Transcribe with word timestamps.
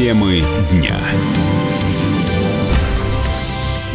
Темы 0.00 0.42
дня. 0.70 0.96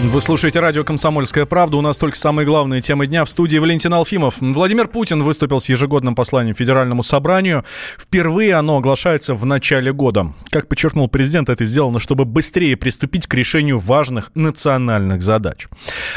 Вы 0.04 0.22
слушаете 0.22 0.60
радио 0.60 0.84
«Комсомольская 0.84 1.48
правда». 1.48 1.78
У 1.78 1.82
нас 1.82 1.98
только 1.98 2.16
самые 2.16 2.46
главные 2.46 2.80
темы 2.80 3.08
дня. 3.08 3.26
В 3.26 3.30
студии 3.32 3.58
Валентин 3.58 3.92
Алфимов. 3.92 4.38
Владимир 4.40 4.88
Путин 4.88 5.24
выступил 5.24 5.60
с 5.60 5.68
ежегодным 5.68 6.14
посланием 6.14 6.54
Федеральному 6.54 7.02
собранию. 7.02 7.66
Впервые 7.98 8.54
оно 8.54 8.78
оглашается 8.78 9.34
в 9.34 9.48
начале 9.48 9.92
года. 9.92 10.32
Как 10.52 10.68
подчеркнул 10.68 11.08
президент, 11.08 11.50
это 11.50 11.66
сделано, 11.66 11.98
чтобы 11.98 12.24
быстрее 12.26 12.78
приступить 12.78 13.26
к 13.26 13.34
решению 13.34 13.80
важных 13.80 14.30
национальных 14.36 15.24
задач. 15.24 15.68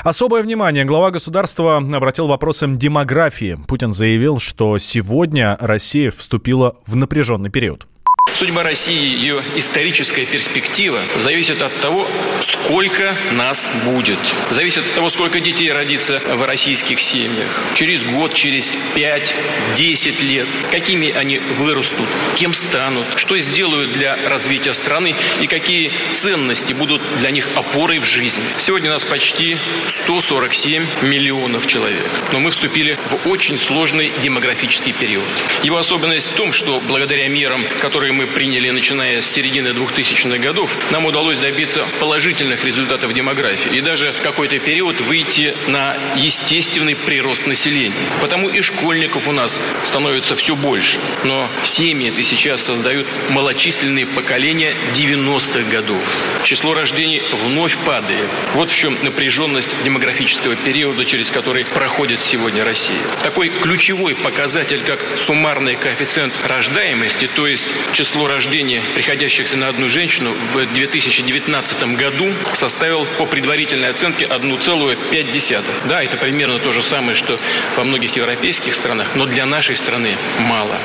Особое 0.04 0.42
внимание 0.42 0.84
глава 0.84 1.12
государства 1.12 1.78
обратил 1.78 2.26
вопросам 2.26 2.76
демографии. 2.76 3.58
Путин 3.66 3.92
заявил, 3.92 4.38
что 4.38 4.76
сегодня 4.76 5.56
Россия 5.58 6.10
вступила 6.10 6.76
в 6.86 6.94
напряженный 6.94 7.48
период. 7.48 7.86
Судьба 8.34 8.62
России, 8.62 9.16
ее 9.16 9.42
историческая 9.56 10.24
перспектива 10.24 11.02
зависит 11.16 11.60
от 11.62 11.80
того, 11.80 12.08
сколько 12.40 13.16
нас 13.32 13.68
будет. 13.84 14.18
Зависит 14.50 14.86
от 14.86 14.94
того, 14.94 15.10
сколько 15.10 15.40
детей 15.40 15.72
родится 15.72 16.20
в 16.20 16.44
российских 16.46 17.00
семьях. 17.00 17.48
Через 17.74 18.04
год, 18.04 18.34
через 18.34 18.76
пять, 18.94 19.34
десять 19.76 20.22
лет. 20.22 20.46
Какими 20.70 21.10
они 21.10 21.38
вырастут, 21.38 22.08
кем 22.36 22.54
станут, 22.54 23.06
что 23.16 23.36
сделают 23.38 23.92
для 23.92 24.16
развития 24.24 24.74
страны 24.74 25.16
и 25.40 25.46
какие 25.46 25.90
ценности 26.12 26.72
будут 26.72 27.02
для 27.18 27.30
них 27.30 27.48
опорой 27.56 27.98
в 27.98 28.04
жизни. 28.04 28.42
Сегодня 28.58 28.90
нас 28.90 29.04
почти 29.04 29.56
147 30.04 30.84
миллионов 31.02 31.66
человек. 31.66 32.06
Но 32.32 32.38
мы 32.38 32.50
вступили 32.50 32.96
в 33.06 33.28
очень 33.28 33.58
сложный 33.58 34.12
демографический 34.22 34.92
период. 34.92 35.24
Его 35.64 35.78
особенность 35.78 36.30
в 36.30 36.34
том, 36.34 36.52
что 36.52 36.80
благодаря 36.80 37.28
мерам, 37.28 37.64
которые 37.80 38.12
мы 38.12 38.27
приняли, 38.28 38.70
начиная 38.70 39.22
с 39.22 39.26
середины 39.26 39.68
2000-х 39.68 40.38
годов, 40.38 40.76
нам 40.90 41.06
удалось 41.06 41.38
добиться 41.38 41.86
положительных 42.00 42.64
результатов 42.64 43.12
демографии 43.12 43.76
и 43.76 43.80
даже 43.80 44.14
какой-то 44.22 44.58
период 44.58 45.00
выйти 45.00 45.54
на 45.66 45.96
естественный 46.16 46.96
прирост 46.96 47.46
населения. 47.46 47.94
Потому 48.20 48.48
и 48.48 48.60
школьников 48.60 49.28
у 49.28 49.32
нас 49.32 49.60
становится 49.84 50.34
все 50.34 50.54
больше. 50.54 50.98
Но 51.24 51.48
семьи 51.64 52.08
это 52.08 52.22
сейчас 52.22 52.62
создают 52.62 53.06
малочисленные 53.30 54.06
поколения 54.06 54.74
90-х 54.94 55.70
годов. 55.70 56.02
Число 56.42 56.74
рождений 56.74 57.22
вновь 57.32 57.76
падает. 57.84 58.28
Вот 58.54 58.70
в 58.70 58.76
чем 58.76 58.96
напряженность 59.02 59.70
демографического 59.84 60.56
периода, 60.56 61.04
через 61.04 61.30
который 61.30 61.64
проходит 61.64 62.20
сегодня 62.20 62.64
Россия. 62.64 62.96
Такой 63.22 63.48
ключевой 63.48 64.14
показатель, 64.14 64.80
как 64.80 65.00
суммарный 65.16 65.76
коэффициент 65.76 66.34
рождаемости, 66.44 67.28
то 67.34 67.46
есть 67.46 67.68
число 67.92 68.07
число 68.08 68.26
рождений, 68.26 68.80
приходящихся 68.94 69.58
на 69.58 69.68
одну 69.68 69.90
женщину, 69.90 70.32
в 70.32 70.66
2019 70.74 71.96
году 71.96 72.24
составил 72.54 73.04
по 73.18 73.26
предварительной 73.26 73.90
оценке 73.90 74.24
1,5. 74.24 75.64
Да, 75.90 76.02
это 76.02 76.16
примерно 76.16 76.58
то 76.58 76.72
же 76.72 76.82
самое, 76.82 77.14
что 77.14 77.38
во 77.76 77.84
многих 77.84 78.16
европейских 78.16 78.74
странах, 78.74 79.08
но 79.14 79.26
для 79.26 79.44
нашей 79.44 79.76
страны 79.76 80.16
мало. 80.40 80.76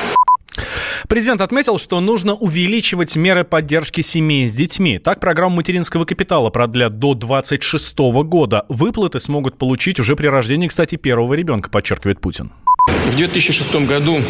Президент 1.08 1.40
отметил, 1.40 1.78
что 1.78 1.98
нужно 2.00 2.34
увеличивать 2.34 3.16
меры 3.16 3.44
поддержки 3.44 4.02
семей 4.02 4.46
с 4.46 4.52
детьми. 4.52 4.98
Так, 4.98 5.18
программу 5.18 5.56
материнского 5.56 6.04
капитала 6.04 6.50
продлят 6.50 6.98
до 6.98 7.14
26 7.14 7.98
года. 8.24 8.66
Выплаты 8.68 9.18
смогут 9.18 9.56
получить 9.56 9.98
уже 9.98 10.14
при 10.14 10.26
рождении, 10.26 10.68
кстати, 10.68 10.96
первого 10.96 11.32
ребенка, 11.32 11.70
подчеркивает 11.70 12.20
Путин. 12.20 12.52
В 13.06 13.16
2006 13.16 13.74
году 13.86 14.22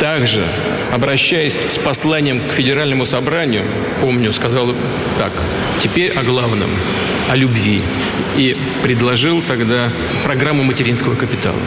также, 0.00 0.44
обращаясь 0.92 1.56
с 1.68 1.78
посланием 1.78 2.40
к 2.40 2.52
Федеральному 2.52 3.06
собранию, 3.06 3.64
помню, 4.00 4.32
сказал 4.32 4.74
так, 5.18 5.32
теперь 5.80 6.10
о 6.12 6.22
главном, 6.22 6.70
о 7.28 7.36
любви. 7.36 7.82
И 8.36 8.56
предложил 8.82 9.42
тогда 9.42 9.90
программу 10.24 10.64
материнского 10.64 11.14
капитала. 11.14 11.58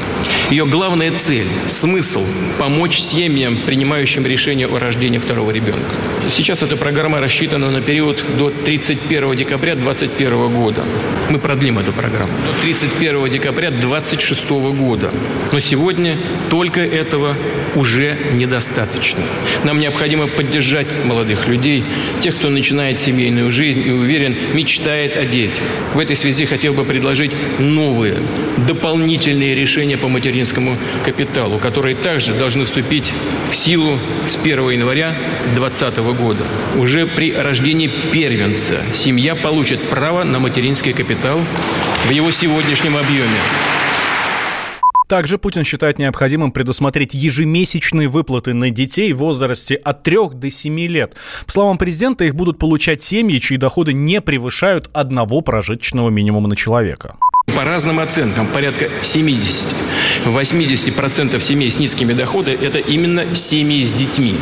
Ее 0.49 0.65
главная 0.65 1.11
цель, 1.11 1.47
смысл– 1.67 2.25
помочь 2.59 2.99
семьям, 2.99 3.57
принимающим 3.65 4.25
решение 4.25 4.67
о 4.67 4.79
рождении 4.79 5.17
второго 5.17 5.51
ребенка. 5.51 5.81
Сейчас 6.29 6.63
эта 6.63 6.77
программа 6.77 7.19
рассчитана 7.19 7.69
на 7.69 7.81
период 7.81 8.23
до 8.37 8.49
31 8.49 9.35
декабря 9.35 9.75
2021 9.75 10.53
года. 10.53 10.85
Мы 11.29 11.39
продлим 11.39 11.79
эту 11.79 11.91
программу 11.91 12.31
до 12.31 12.61
31 12.61 13.29
декабря 13.29 13.71
2026 13.71 14.49
года. 14.77 15.11
Но 15.51 15.59
сегодня 15.59 16.17
только 16.49 16.81
этого 16.81 17.35
уже 17.75 18.17
недостаточно. 18.33 19.23
Нам 19.63 19.79
необходимо 19.79 20.27
поддержать 20.27 20.87
молодых 21.05 21.47
людей, 21.47 21.83
тех, 22.21 22.35
кто 22.35 22.49
начинает 22.49 22.99
семейную 22.99 23.51
жизнь 23.51 23.83
и 23.85 23.91
уверен, 23.91 24.35
мечтает 24.53 25.17
о 25.17 25.25
детях. 25.25 25.63
В 25.93 25.99
этой 25.99 26.15
связи 26.15 26.45
хотел 26.45 26.73
бы 26.73 26.85
предложить 26.85 27.31
новые, 27.59 28.15
дополнительные 28.67 29.55
решения 29.55 29.97
по 29.97 30.07
материнскому 30.07 30.77
капиталу, 31.05 31.59
которые 31.59 31.95
также 31.95 32.33
должны 32.33 32.65
вступить 32.65 33.13
в 33.49 33.55
силу 33.55 33.99
с 34.25 34.37
1 34.37 34.69
января 34.71 35.15
2020 35.55 35.97
года. 36.17 36.43
Уже 36.75 37.05
при 37.07 37.33
рождении 37.33 37.87
первенца 37.87 38.83
семья 38.93 39.35
получит 39.35 39.81
право 39.81 40.23
на 40.23 40.39
материнский 40.39 40.93
капитал 40.93 41.39
в 42.07 42.09
его 42.11 42.31
сегодняшнем 42.31 42.97
объеме. 42.97 43.37
Также 45.07 45.37
Путин 45.37 45.63
считает 45.63 45.99
необходимым 45.99 46.51
предусмотреть 46.51 47.13
ежемесячные 47.13 48.07
выплаты 48.07 48.53
на 48.53 48.69
детей 48.69 49.13
в 49.13 49.19
возрасте 49.19 49.75
от 49.75 50.03
3 50.03 50.17
до 50.33 50.49
7 50.49 50.79
лет. 50.81 51.15
По 51.45 51.51
словам 51.51 51.77
президента, 51.77 52.25
их 52.25 52.35
будут 52.35 52.59
получать 52.59 53.01
семьи, 53.01 53.39
чьи 53.39 53.57
доходы 53.57 53.93
не 53.93 54.21
превышают 54.21 54.89
одного 54.93 55.41
прожиточного 55.41 56.09
минимума 56.09 56.49
на 56.49 56.55
человека. 56.55 57.15
По 57.57 57.63
разным 57.63 57.99
оценкам, 57.99 58.45
порядка 58.45 58.87
70, 59.01 59.65
80% 60.25 61.39
семей 61.41 61.71
с 61.71 61.79
низкими 61.79 62.13
доходами– 62.13 62.55
это 62.61 62.77
именно 62.77 63.35
семьи 63.35 63.83
с 63.83 63.95
детьми. 63.95 64.35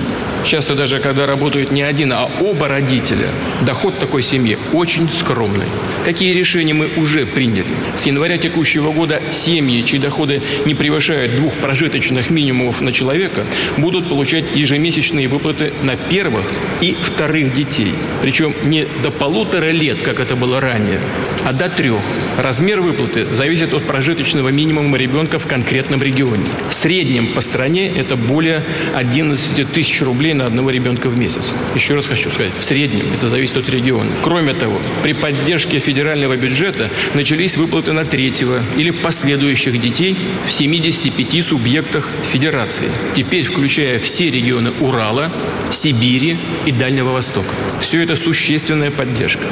Часто 0.43 0.75
даже, 0.75 0.99
когда 0.99 1.25
работают 1.25 1.71
не 1.71 1.81
один, 1.81 2.11
а 2.11 2.29
оба 2.41 2.67
родителя, 2.67 3.29
доход 3.61 3.99
такой 3.99 4.21
семьи 4.21 4.57
очень 4.73 5.09
скромный. 5.09 5.67
Какие 6.03 6.33
решения 6.33 6.73
мы 6.73 6.89
уже 6.97 7.25
приняли? 7.25 7.65
С 7.95 8.05
января 8.05 8.37
текущего 8.37 8.91
года 8.91 9.21
семьи, 9.31 9.81
чьи 9.83 9.97
доходы 9.97 10.41
не 10.65 10.75
превышают 10.75 11.37
двух 11.37 11.53
прожиточных 11.53 12.29
минимумов 12.29 12.81
на 12.81 12.91
человека, 12.91 13.45
будут 13.77 14.09
получать 14.09 14.45
ежемесячные 14.53 15.29
выплаты 15.29 15.71
на 15.81 15.95
первых 15.95 16.45
и 16.81 16.97
вторых 16.99 17.53
детей. 17.53 17.93
Причем 18.21 18.53
не 18.63 18.85
до 19.01 19.09
полутора 19.09 19.71
лет, 19.71 20.03
как 20.03 20.19
это 20.19 20.35
было 20.35 20.59
ранее, 20.59 20.99
а 21.45 21.53
до 21.53 21.69
трех. 21.69 22.01
Размер 22.37 22.81
выплаты 22.81 22.94
выплаты 22.95 23.33
зависят 23.33 23.73
от 23.73 23.85
прожиточного 23.85 24.49
минимума 24.49 24.97
ребенка 24.97 25.39
в 25.39 25.47
конкретном 25.47 26.01
регионе. 26.01 26.45
В 26.69 26.73
среднем 26.73 27.33
по 27.33 27.41
стране 27.41 27.91
это 27.95 28.15
более 28.15 28.63
11 28.93 29.71
тысяч 29.71 30.01
рублей 30.01 30.33
на 30.33 30.45
одного 30.45 30.69
ребенка 30.69 31.09
в 31.09 31.17
месяц. 31.17 31.43
Еще 31.75 31.95
раз 31.95 32.05
хочу 32.05 32.31
сказать, 32.31 32.55
в 32.55 32.63
среднем 32.63 33.05
это 33.13 33.29
зависит 33.29 33.57
от 33.57 33.69
региона. 33.69 34.11
Кроме 34.23 34.53
того, 34.53 34.81
при 35.03 35.13
поддержке 35.13 35.79
федерального 35.79 36.37
бюджета 36.37 36.89
начались 37.13 37.57
выплаты 37.57 37.91
на 37.91 38.05
третьего 38.05 38.61
или 38.77 38.91
последующих 38.91 39.79
детей 39.79 40.17
в 40.45 40.51
75 40.51 41.43
субъектах 41.43 42.09
федерации. 42.31 42.87
Теперь 43.15 43.43
включая 43.43 43.99
все 43.99 44.29
регионы 44.29 44.71
Урала, 44.79 45.31
Сибири 45.71 46.37
и 46.65 46.71
Дальнего 46.71 47.09
Востока. 47.09 47.53
Все 47.79 48.01
это 48.01 48.15
существенная 48.15 48.91
поддержка. 48.91 49.43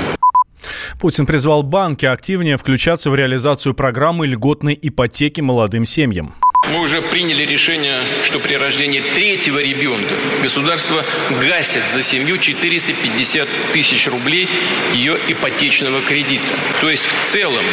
Путин 1.03 1.25
призвал 1.25 1.63
банки 1.63 2.05
активнее 2.05 2.55
включаться 2.55 3.11
в 3.11 3.15
реализацию 3.15 3.73
программы 3.73 4.25
льготной 4.25 4.79
ипотеки 4.81 5.41
молодым 5.41 5.83
семьям. 5.83 6.33
Мы 6.73 6.79
уже 6.79 7.03
приняли 7.03 7.45
решение, 7.45 8.03
что 8.23 8.39
при 8.39 8.55
рождении 8.55 8.99
третьего 8.99 9.59
ребенка 9.59 10.15
государство 10.41 11.05
гасит 11.47 11.87
за 11.87 12.01
семью 12.01 12.39
450 12.39 13.47
тысяч 13.71 14.07
рублей 14.07 14.49
ее 14.91 15.19
ипотечного 15.27 16.01
кредита. 16.01 16.57
То 16.81 16.89
есть 16.89 17.05
в 17.05 17.31
целом 17.31 17.63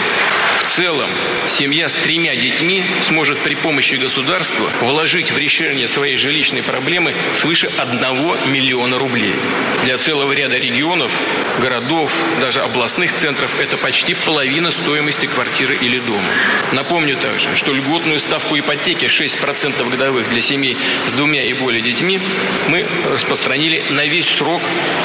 в 0.57 0.73
целом 0.73 1.09
семья 1.47 1.89
с 1.89 1.95
тремя 1.95 2.37
детьми 2.37 2.85
сможет 3.01 3.39
при 3.41 3.55
помощи 3.55 3.95
государства 3.95 4.71
вложить 4.83 5.33
в 5.33 5.39
решение 5.39 5.89
своей 5.89 6.17
жилищной 6.17 6.63
проблемы 6.63 7.15
свыше 7.35 7.71
1 7.77 8.53
миллиона 8.53 8.99
рублей. 8.99 9.35
Для 9.85 9.97
целого 9.97 10.33
ряда 10.33 10.57
регионов, 10.59 11.19
городов, 11.61 12.13
даже 12.41 12.61
областных 12.61 13.15
центров 13.15 13.59
это 13.59 13.79
почти 13.79 14.15
половина 14.15 14.71
стоимости 14.71 15.27
квартиры 15.27 15.77
или 15.81 15.99
дома. 15.99 16.21
Напомню 16.73 17.17
также, 17.17 17.57
что 17.57 17.73
льготную 17.73 18.21
ставку 18.21 18.59
ипотеки 18.59 18.90
ипотеки 18.91 19.05
6% 19.05 19.89
годовых 19.91 20.29
для 20.29 20.41
семей 20.41 20.77
с 21.07 21.13
двумя 21.13 21.45
и 21.45 21.53
более 21.53 21.83
детьми 21.83 22.21
мы 22.69 22.85
распространили 23.13 23.85
на 23.91 24.07
весь 24.07 24.27
срок 24.27 24.63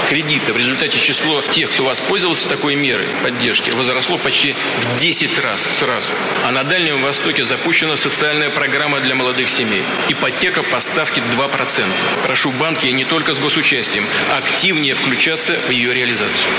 кредита. 0.10 0.54
В 0.54 0.58
результате 0.58 1.00
число 1.00 1.42
тех, 1.42 1.72
кто 1.72 1.86
воспользовался 1.86 2.50
такой 2.50 2.76
мерой 2.76 3.08
поддержки, 3.22 3.70
возросло 3.72 4.18
почти 4.18 4.54
в 4.80 4.98
10 4.98 5.40
раз 5.40 5.64
сразу. 5.72 6.12
А 6.44 6.52
на 6.52 6.64
Дальнем 6.64 7.02
Востоке 7.02 7.44
запущена 7.44 7.98
социальная 7.98 8.50
программа 8.50 9.00
для 9.00 9.16
молодых 9.16 9.50
семей. 9.50 9.84
Ипотека 10.10 10.64
по 10.64 10.80
ставке 10.80 11.22
2%. 11.22 11.86
Прошу 12.24 12.52
банки 12.52 12.88
не 12.88 13.06
только 13.06 13.34
с 13.34 13.40
госучастием, 13.40 14.06
а 14.32 14.38
активнее 14.38 14.94
включаться 14.94 15.60
в 15.68 15.70
ее 15.70 15.94
реализацию. 15.94 16.52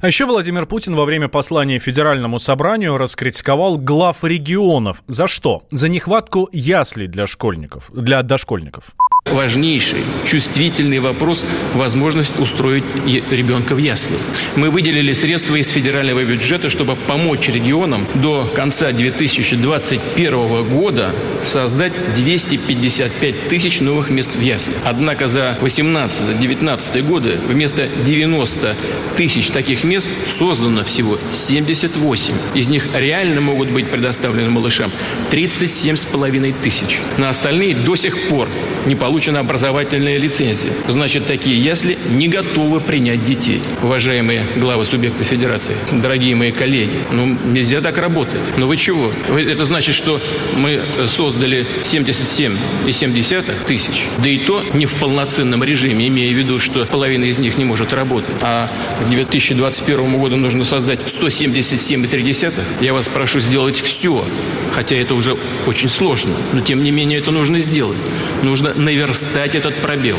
А 0.00 0.06
еще 0.06 0.26
Владимир 0.26 0.66
Путин 0.66 0.94
во 0.94 1.04
время 1.04 1.28
послания 1.28 1.78
Федеральному 1.78 2.38
собранию 2.38 2.96
раскритиковал 2.96 3.78
глав 3.78 4.24
регионов. 4.24 5.02
За 5.06 5.26
что? 5.26 5.62
За 5.70 5.88
нехватку 5.88 6.48
яслей 6.52 7.06
для 7.06 7.26
школьников, 7.26 7.90
для 7.92 8.22
дошкольников 8.22 8.94
важнейший, 9.30 10.04
чувствительный 10.24 11.00
вопрос– 11.00 11.44
возможность 11.74 12.38
устроить 12.38 12.84
ребенка 13.30 13.74
в 13.74 13.78
ясли. 13.78 14.16
Мы 14.54 14.70
выделили 14.70 15.12
средства 15.12 15.56
из 15.56 15.68
федерального 15.68 16.24
бюджета, 16.24 16.70
чтобы 16.70 16.96
помочь 16.96 17.48
регионам 17.48 18.06
до 18.14 18.44
конца 18.44 18.92
2021 18.92 20.64
года 20.68 21.14
создать 21.44 21.92
255 22.14 23.48
тысяч 23.48 23.80
новых 23.80 24.10
мест 24.10 24.34
в 24.34 24.40
ясли. 24.40 24.74
Однако 24.84 25.26
за 25.26 25.58
18-19 25.60 27.02
годы 27.02 27.38
вместо 27.46 27.88
90 27.88 28.76
тысяч 29.16 29.48
таких 29.48 29.84
мест 29.84 30.08
создано 30.38 30.84
всего 30.84 31.18
78. 31.32 32.34
Из 32.54 32.68
них 32.68 32.88
реально 32.94 33.40
могут 33.40 33.70
быть 33.70 33.90
предоставлены 33.90 34.50
малышам 34.50 34.90
37,5 35.30 36.54
тысяч. 36.62 37.00
На 37.18 37.28
остальные 37.28 37.74
до 37.74 37.96
сих 37.96 38.28
пор 38.28 38.48
не 38.86 38.94
получено 38.94 39.15
получена 39.16 39.40
образовательная 39.40 40.18
лицензия. 40.18 40.72
Значит, 40.88 41.24
такие 41.24 41.56
ясли 41.56 41.96
не 42.10 42.28
готовы 42.28 42.82
принять 42.82 43.24
детей. 43.24 43.62
Уважаемые 43.82 44.46
главы 44.56 44.84
субъекта 44.84 45.24
федерации, 45.24 45.74
дорогие 45.90 46.34
мои 46.34 46.52
коллеги, 46.52 46.98
ну 47.10 47.34
нельзя 47.46 47.80
так 47.80 47.96
работать. 47.96 48.38
Ну 48.58 48.66
вы 48.66 48.76
чего? 48.76 49.10
Это 49.34 49.64
значит, 49.64 49.94
что 49.94 50.20
мы 50.54 50.82
создали 51.06 51.64
77,7 51.82 53.64
тысяч, 53.66 54.04
да 54.18 54.28
и 54.28 54.36
то 54.36 54.62
не 54.74 54.84
в 54.84 54.94
полноценном 54.96 55.64
режиме, 55.64 56.08
имея 56.08 56.34
в 56.34 56.36
виду, 56.36 56.60
что 56.60 56.84
половина 56.84 57.24
из 57.24 57.38
них 57.38 57.56
не 57.56 57.64
может 57.64 57.94
работать. 57.94 58.34
А 58.42 58.68
к 59.02 59.08
2021 59.08 60.18
году 60.18 60.36
нужно 60.36 60.64
создать 60.64 61.00
177,3. 61.00 62.52
Я 62.82 62.92
вас 62.92 63.08
прошу 63.08 63.40
сделать 63.40 63.80
все, 63.80 64.26
хотя 64.74 64.94
это 64.96 65.14
уже 65.14 65.38
очень 65.66 65.88
сложно, 65.88 66.32
но 66.52 66.60
тем 66.60 66.84
не 66.84 66.90
менее 66.90 67.20
это 67.20 67.30
нужно 67.30 67.60
сделать. 67.60 67.96
Нужно 68.42 68.74
наверное 68.74 69.05
наверстать 69.06 69.54
этот 69.54 69.72
пробел. 69.76 70.16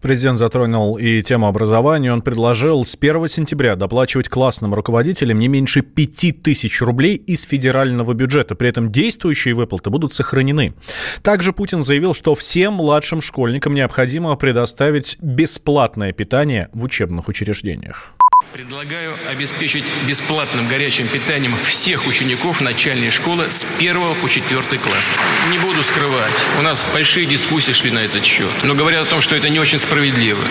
Президент 0.00 0.36
затронул 0.36 0.98
и 0.98 1.22
тему 1.22 1.46
образования. 1.46 2.12
Он 2.12 2.22
предложил 2.22 2.84
с 2.84 2.96
1 3.00 3.28
сентября 3.28 3.76
доплачивать 3.76 4.28
классным 4.28 4.74
руководителям 4.74 5.38
не 5.38 5.46
меньше 5.46 5.82
5 5.82 6.42
тысяч 6.42 6.82
рублей 6.82 7.14
из 7.14 7.42
федерального 7.42 8.12
бюджета. 8.12 8.56
При 8.56 8.68
этом 8.68 8.90
действующие 8.90 9.54
выплаты 9.54 9.90
будут 9.90 10.12
сохранены. 10.12 10.74
Также 11.22 11.52
Путин 11.52 11.82
заявил, 11.82 12.12
что 12.12 12.34
всем 12.34 12.74
младшим 12.74 13.20
школьникам 13.20 13.74
необходимо 13.74 14.34
предоставить 14.34 15.16
бесплатное 15.20 16.12
питание 16.12 16.68
в 16.72 16.82
учебных 16.82 17.28
учреждениях. 17.28 18.12
Предлагаю 18.52 19.16
обеспечить 19.28 19.84
бесплатным 20.08 20.66
горячим 20.66 21.06
питанием 21.06 21.56
всех 21.58 22.06
учеников 22.06 22.60
начальной 22.60 23.10
школы 23.10 23.50
с 23.50 23.64
1 23.78 24.14
по 24.16 24.28
4 24.28 24.62
класс. 24.78 25.14
Не 25.50 25.58
буду 25.58 25.82
скрывать, 25.84 26.34
у 26.58 26.62
нас 26.62 26.84
большие 26.92 27.26
дискуссии 27.26 27.72
шли 27.72 27.90
на 27.92 28.00
этот 28.00 28.24
счет, 28.24 28.50
но 28.64 28.74
говорят 28.74 29.06
о 29.06 29.10
том, 29.10 29.20
что 29.20 29.36
это 29.36 29.48
не 29.48 29.60
очень 29.60 29.78
справедливо 29.78 30.44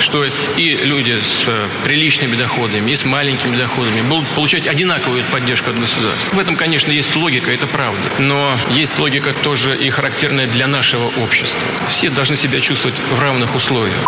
что 0.00 0.24
и 0.24 0.76
люди 0.76 1.20
с 1.24 1.42
э, 1.48 1.68
приличными 1.82 2.36
доходами, 2.36 2.92
и 2.92 2.94
с 2.94 3.04
маленькими 3.04 3.56
доходами 3.56 4.00
будут 4.00 4.28
получать 4.28 4.68
одинаковую 4.68 5.24
поддержку 5.24 5.70
от 5.70 5.80
государства. 5.80 6.36
В 6.36 6.38
этом, 6.38 6.54
конечно, 6.54 6.92
есть 6.92 7.16
логика, 7.16 7.50
это 7.50 7.66
правда. 7.66 8.08
Но 8.20 8.56
есть 8.70 8.96
логика 9.00 9.32
тоже 9.32 9.76
и 9.76 9.90
характерная 9.90 10.46
для 10.46 10.68
нашего 10.68 11.08
общества. 11.20 11.60
Все 11.88 12.10
должны 12.10 12.36
себя 12.36 12.60
чувствовать 12.60 12.96
в 13.10 13.20
равных 13.20 13.56
условиях. 13.56 14.07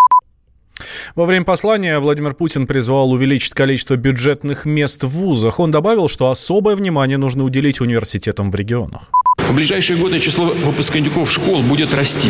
Во 1.15 1.25
время 1.25 1.43
послания 1.43 1.99
Владимир 1.99 2.33
Путин 2.33 2.65
призвал 2.65 3.11
увеличить 3.11 3.53
количество 3.53 3.95
бюджетных 3.95 4.63
мест 4.65 5.03
в 5.03 5.09
вузах. 5.09 5.59
Он 5.59 5.69
добавил, 5.69 6.07
что 6.07 6.29
особое 6.29 6.75
внимание 6.75 7.17
нужно 7.17 7.43
уделить 7.43 7.81
университетам 7.81 8.49
в 8.49 8.55
регионах. 8.55 9.09
В 9.37 9.53
ближайшие 9.53 9.97
годы 9.97 10.19
число 10.19 10.45
выпускников 10.45 11.29
школ 11.29 11.61
будет 11.63 11.93
расти. 11.93 12.29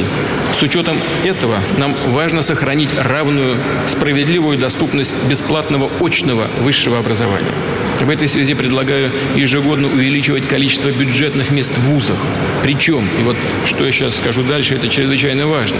С 0.54 0.64
учетом 0.64 0.98
этого 1.24 1.60
нам 1.78 1.96
важно 2.08 2.42
сохранить 2.42 2.90
равную, 2.98 3.58
справедливую 3.86 4.58
доступность 4.58 5.14
бесплатного 5.30 5.88
очного 6.00 6.48
высшего 6.62 6.98
образования. 6.98 7.54
В 8.02 8.10
этой 8.10 8.28
связи 8.28 8.56
предлагаю 8.56 9.12
ежегодно 9.36 9.88
увеличивать 9.88 10.48
количество 10.48 10.90
бюджетных 10.90 11.52
мест 11.52 11.72
в 11.78 11.82
вузах. 11.82 12.18
Причем, 12.64 13.08
и 13.20 13.24
вот 13.24 13.38
что 13.66 13.86
я 13.86 13.92
сейчас 13.92 14.18
скажу 14.18 14.44
дальше, 14.44 14.76
это 14.76 14.88
чрезвычайно 14.90 15.46
важно, 15.46 15.78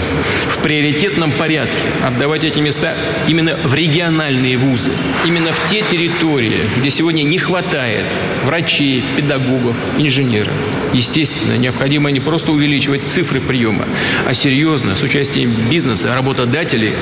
в 0.48 0.58
приоритетном 0.58 1.32
порядке 1.32 1.88
отдавать 2.02 2.44
эти 2.44 2.60
места 2.60 2.94
именно 3.26 3.56
в 3.64 3.74
региональные 3.74 4.56
вузы, 4.56 4.92
именно 5.26 5.52
в 5.52 5.68
те 5.68 5.82
территории, 5.82 6.60
где 6.78 6.90
сегодня 6.90 7.24
не 7.24 7.38
хватает 7.38 8.08
врачей, 8.44 9.02
педагогов, 9.16 9.84
инженеров. 9.98 10.54
Естественно, 10.92 11.56
необходимо 11.56 12.10
не 12.10 12.20
просто 12.20 12.52
увеличивать 12.52 13.02
цифры 13.06 13.40
приема, 13.40 13.84
а 14.26 14.34
серьезно, 14.34 14.94
с 14.94 15.02
участием 15.02 15.52
бизнеса, 15.68 16.14
работодателей, 16.14 16.94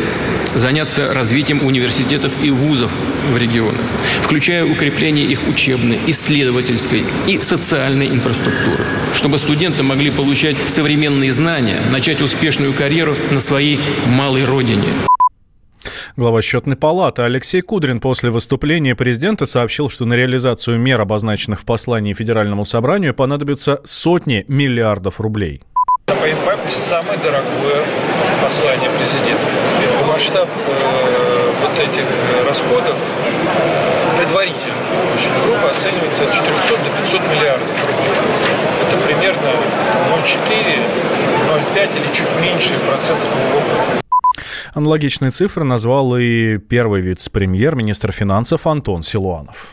заняться 0.54 1.12
развитием 1.12 1.64
университетов 1.64 2.36
и 2.42 2.50
вузов 2.50 2.90
в 3.30 3.36
регионах, 3.36 3.80
включая 4.22 4.64
укрепление 4.64 5.26
их 5.26 5.46
учебной, 5.48 5.98
исследовательской 6.06 7.04
и 7.26 7.42
социальной 7.42 8.08
инфраструктуры, 8.08 8.84
чтобы 9.14 9.38
студенты 9.38 9.82
могли 9.82 10.10
получать 10.10 10.56
современные 10.68 11.32
знания, 11.32 11.80
начать 11.90 12.20
успешную 12.20 12.72
карьеру 12.72 13.16
на 13.30 13.40
своей 13.40 13.78
малой 14.06 14.44
родине. 14.44 14.84
Глава 16.16 16.42
счетной 16.42 16.76
палаты 16.76 17.22
Алексей 17.22 17.62
Кудрин 17.62 18.00
после 18.00 18.30
выступления 18.30 18.94
президента 18.94 19.46
сообщил, 19.46 19.88
что 19.88 20.04
на 20.04 20.14
реализацию 20.14 20.78
мер, 20.78 21.00
обозначенных 21.00 21.60
в 21.60 21.64
послании 21.64 22.12
Федеральному 22.12 22.64
собранию, 22.64 23.14
понадобится 23.14 23.80
сотни 23.84 24.44
миллиардов 24.48 25.20
рублей. 25.20 25.62
Самое 26.68 27.18
дорогое 27.18 27.84
послание 28.42 28.90
президента. 28.90 29.69
Масштаб 30.20 30.50
э, 30.50 31.52
вот 31.62 31.78
этих 31.78 32.04
э, 32.04 32.44
расходов 32.46 32.94
э, 32.94 34.18
предварительно 34.18 34.74
очень 35.14 35.32
грубо 35.46 35.70
оценивается 35.70 36.24
от 36.24 36.34
400 36.34 36.76
до 36.76 36.90
500 37.00 37.20
миллиардов 37.22 37.86
рублей. 37.86 38.12
Это 38.86 38.98
примерно 38.98 39.48
0,4, 40.12 40.76
0,5 41.74 41.96
или 41.96 42.12
чуть 42.12 42.28
меньше 42.38 42.74
процентов 42.86 43.30
ВВП. 43.30 44.02
Аналогичные 44.74 45.30
цифры 45.30 45.64
назвал 45.64 46.14
и 46.18 46.58
первый 46.58 47.00
вице-премьер, 47.00 47.74
министр 47.74 48.12
финансов 48.12 48.66
Антон 48.66 49.00
Силуанов 49.00 49.72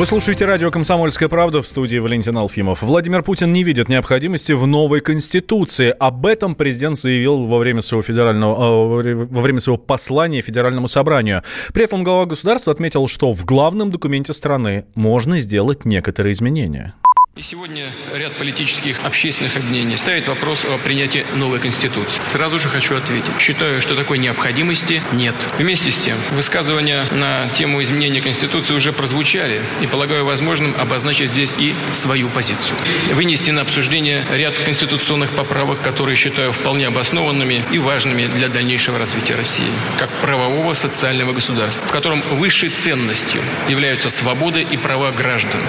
Вы 0.00 0.06
слушаете 0.06 0.46
радио 0.46 0.70
«Комсомольская 0.70 1.28
правда» 1.28 1.60
в 1.60 1.68
студии 1.68 1.98
Валентин 1.98 2.34
Алфимов. 2.38 2.80
Владимир 2.80 3.22
Путин 3.22 3.52
не 3.52 3.62
видит 3.62 3.90
необходимости 3.90 4.52
в 4.52 4.66
новой 4.66 5.00
конституции. 5.00 5.94
Об 5.98 6.24
этом 6.24 6.54
президент 6.54 6.96
заявил 6.96 7.44
во 7.44 7.58
время 7.58 7.82
своего, 7.82 8.00
федерального, 8.00 9.02
э, 9.02 9.14
во 9.14 9.42
время 9.42 9.60
своего 9.60 9.76
послания 9.76 10.40
Федеральному 10.40 10.88
собранию. 10.88 11.42
При 11.74 11.84
этом 11.84 12.02
глава 12.02 12.24
государства 12.24 12.72
отметил, 12.72 13.08
что 13.08 13.34
в 13.34 13.44
главном 13.44 13.90
документе 13.90 14.32
страны 14.32 14.86
можно 14.94 15.38
сделать 15.38 15.84
некоторые 15.84 16.32
изменения. 16.32 16.94
И 17.36 17.42
сегодня 17.42 17.92
ряд 18.12 18.36
политических 18.38 19.04
общественных 19.04 19.56
объединений 19.56 19.96
ставит 19.96 20.26
вопрос 20.26 20.64
о 20.64 20.76
принятии 20.78 21.24
новой 21.36 21.60
Конституции. 21.60 22.20
Сразу 22.20 22.58
же 22.58 22.68
хочу 22.68 22.96
ответить. 22.96 23.30
Считаю, 23.38 23.80
что 23.80 23.94
такой 23.94 24.18
необходимости 24.18 25.00
нет. 25.12 25.36
Вместе 25.56 25.92
с 25.92 25.96
тем, 25.96 26.18
высказывания 26.32 27.06
на 27.12 27.48
тему 27.50 27.80
изменения 27.84 28.20
Конституции 28.20 28.74
уже 28.74 28.92
прозвучали, 28.92 29.62
и 29.80 29.86
полагаю 29.86 30.24
возможным 30.24 30.74
обозначить 30.76 31.30
здесь 31.30 31.54
и 31.56 31.72
свою 31.92 32.28
позицию. 32.30 32.76
Вынести 33.12 33.52
на 33.52 33.60
обсуждение 33.60 34.26
ряд 34.32 34.58
конституционных 34.58 35.30
поправок, 35.30 35.80
которые 35.82 36.16
считаю 36.16 36.50
вполне 36.50 36.88
обоснованными 36.88 37.64
и 37.70 37.78
важными 37.78 38.26
для 38.26 38.48
дальнейшего 38.48 38.98
развития 38.98 39.36
России, 39.36 39.70
как 39.98 40.10
правового 40.20 40.74
социального 40.74 41.32
государства, 41.32 41.86
в 41.86 41.92
котором 41.92 42.22
высшей 42.32 42.70
ценностью 42.70 43.40
являются 43.68 44.10
свобода 44.10 44.58
и 44.58 44.76
права 44.76 45.12
граждан, 45.12 45.62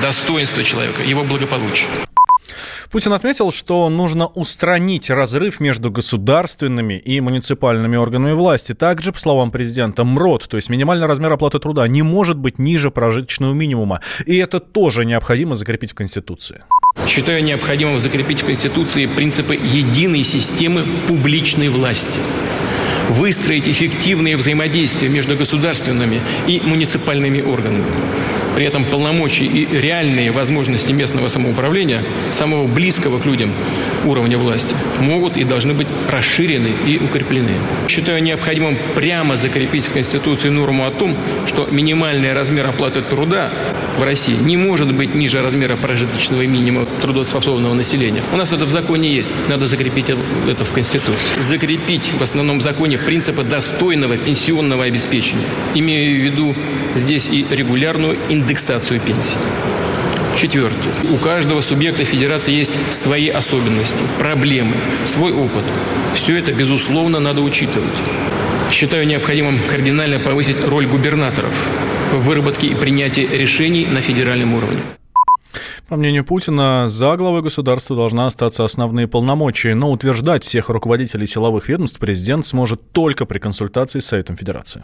достоинство 0.00 0.64
человека, 0.64 1.03
его 1.04 1.22
благополучия. 1.22 1.88
Путин 2.90 3.12
отметил, 3.12 3.50
что 3.50 3.88
нужно 3.88 4.28
устранить 4.28 5.10
разрыв 5.10 5.58
между 5.58 5.90
государственными 5.90 6.94
и 6.94 7.20
муниципальными 7.20 7.96
органами 7.96 8.34
власти. 8.34 8.72
Также, 8.72 9.12
по 9.12 9.18
словам 9.18 9.50
президента, 9.50 10.04
МРОД, 10.04 10.48
то 10.48 10.56
есть 10.56 10.70
минимальный 10.70 11.06
размер 11.06 11.32
оплаты 11.32 11.58
труда, 11.58 11.88
не 11.88 12.02
может 12.02 12.38
быть 12.38 12.60
ниже 12.60 12.90
прожиточного 12.90 13.52
минимума. 13.52 14.00
И 14.26 14.36
это 14.36 14.60
тоже 14.60 15.04
необходимо 15.04 15.56
закрепить 15.56 15.90
в 15.90 15.94
Конституции. 15.94 16.62
Считаю 17.08 17.42
необходимым 17.42 17.98
закрепить 17.98 18.42
в 18.42 18.46
Конституции 18.46 19.06
принципы 19.06 19.54
единой 19.56 20.22
системы 20.22 20.84
публичной 21.08 21.70
власти 21.70 22.20
выстроить 23.08 23.68
эффективные 23.68 24.36
взаимодействия 24.36 25.08
между 25.08 25.36
государственными 25.36 26.20
и 26.46 26.60
муниципальными 26.64 27.42
органами. 27.42 27.84
При 28.54 28.66
этом 28.66 28.84
полномочия 28.84 29.46
и 29.46 29.66
реальные 29.66 30.30
возможности 30.30 30.92
местного 30.92 31.28
самоуправления, 31.28 32.02
самого 32.32 32.66
близкого 32.66 33.18
к 33.18 33.26
людям 33.26 33.52
уровня 34.04 34.38
власти, 34.38 34.74
могут 35.00 35.36
и 35.36 35.44
должны 35.44 35.74
быть 35.74 35.88
расширены 36.08 36.70
и 36.86 36.98
укреплены. 36.98 37.52
Считаю 37.88 38.22
необходимым 38.22 38.76
прямо 38.94 39.36
закрепить 39.36 39.86
в 39.86 39.92
Конституции 39.92 40.48
норму 40.50 40.86
о 40.86 40.90
том, 40.90 41.16
что 41.46 41.66
минимальный 41.70 42.32
размер 42.32 42.68
оплаты 42.68 43.02
труда 43.02 43.50
в 43.98 44.02
России 44.02 44.36
не 44.40 44.56
может 44.56 44.92
быть 44.94 45.14
ниже 45.14 45.42
размера 45.42 45.76
прожиточного 45.76 46.46
минимума 46.46 46.86
трудоспособного 47.02 47.74
населения. 47.74 48.22
У 48.32 48.36
нас 48.36 48.52
это 48.52 48.64
в 48.64 48.70
законе 48.70 49.12
есть. 49.12 49.30
Надо 49.48 49.66
закрепить 49.66 50.10
это 50.48 50.64
в 50.64 50.72
Конституции. 50.72 51.40
Закрепить 51.40 52.12
в 52.18 52.22
основном 52.22 52.60
законе 52.60 52.98
принципы 52.98 53.42
достойного 53.42 54.16
пенсионного 54.16 54.84
обеспечения. 54.84 55.46
Имею 55.74 56.20
в 56.20 56.24
виду 56.24 56.54
здесь 56.94 57.26
и 57.26 57.44
регулярную 57.50 58.16
индексацию 58.28 58.43
пенсий. 58.46 59.36
Четвертое. 60.36 61.12
У 61.12 61.16
каждого 61.16 61.60
субъекта 61.60 62.04
федерации 62.04 62.52
есть 62.52 62.72
свои 62.92 63.28
особенности, 63.28 64.02
проблемы, 64.18 64.74
свой 65.04 65.32
опыт. 65.32 65.62
Все 66.14 66.36
это, 66.36 66.52
безусловно, 66.52 67.20
надо 67.20 67.40
учитывать. 67.40 67.98
Считаю 68.70 69.06
необходимым 69.06 69.60
кардинально 69.70 70.18
повысить 70.18 70.64
роль 70.64 70.86
губернаторов 70.86 71.70
в 72.12 72.18
выработке 72.18 72.66
и 72.66 72.74
принятии 72.74 73.28
решений 73.30 73.86
на 73.86 74.00
федеральном 74.00 74.54
уровне. 74.54 74.80
По 75.88 75.96
мнению 75.96 76.24
Путина, 76.24 76.88
за 76.88 77.14
главой 77.16 77.42
государства 77.42 77.94
должна 77.94 78.26
остаться 78.26 78.64
основные 78.64 79.06
полномочия, 79.06 79.74
но 79.74 79.90
утверждать 79.90 80.42
всех 80.42 80.70
руководителей 80.70 81.26
силовых 81.26 81.68
ведомств 81.68 81.98
президент 81.98 82.44
сможет 82.44 82.80
только 82.92 83.26
при 83.26 83.38
консультации 83.38 84.00
с 84.00 84.06
Советом 84.06 84.36
Федерации. 84.36 84.82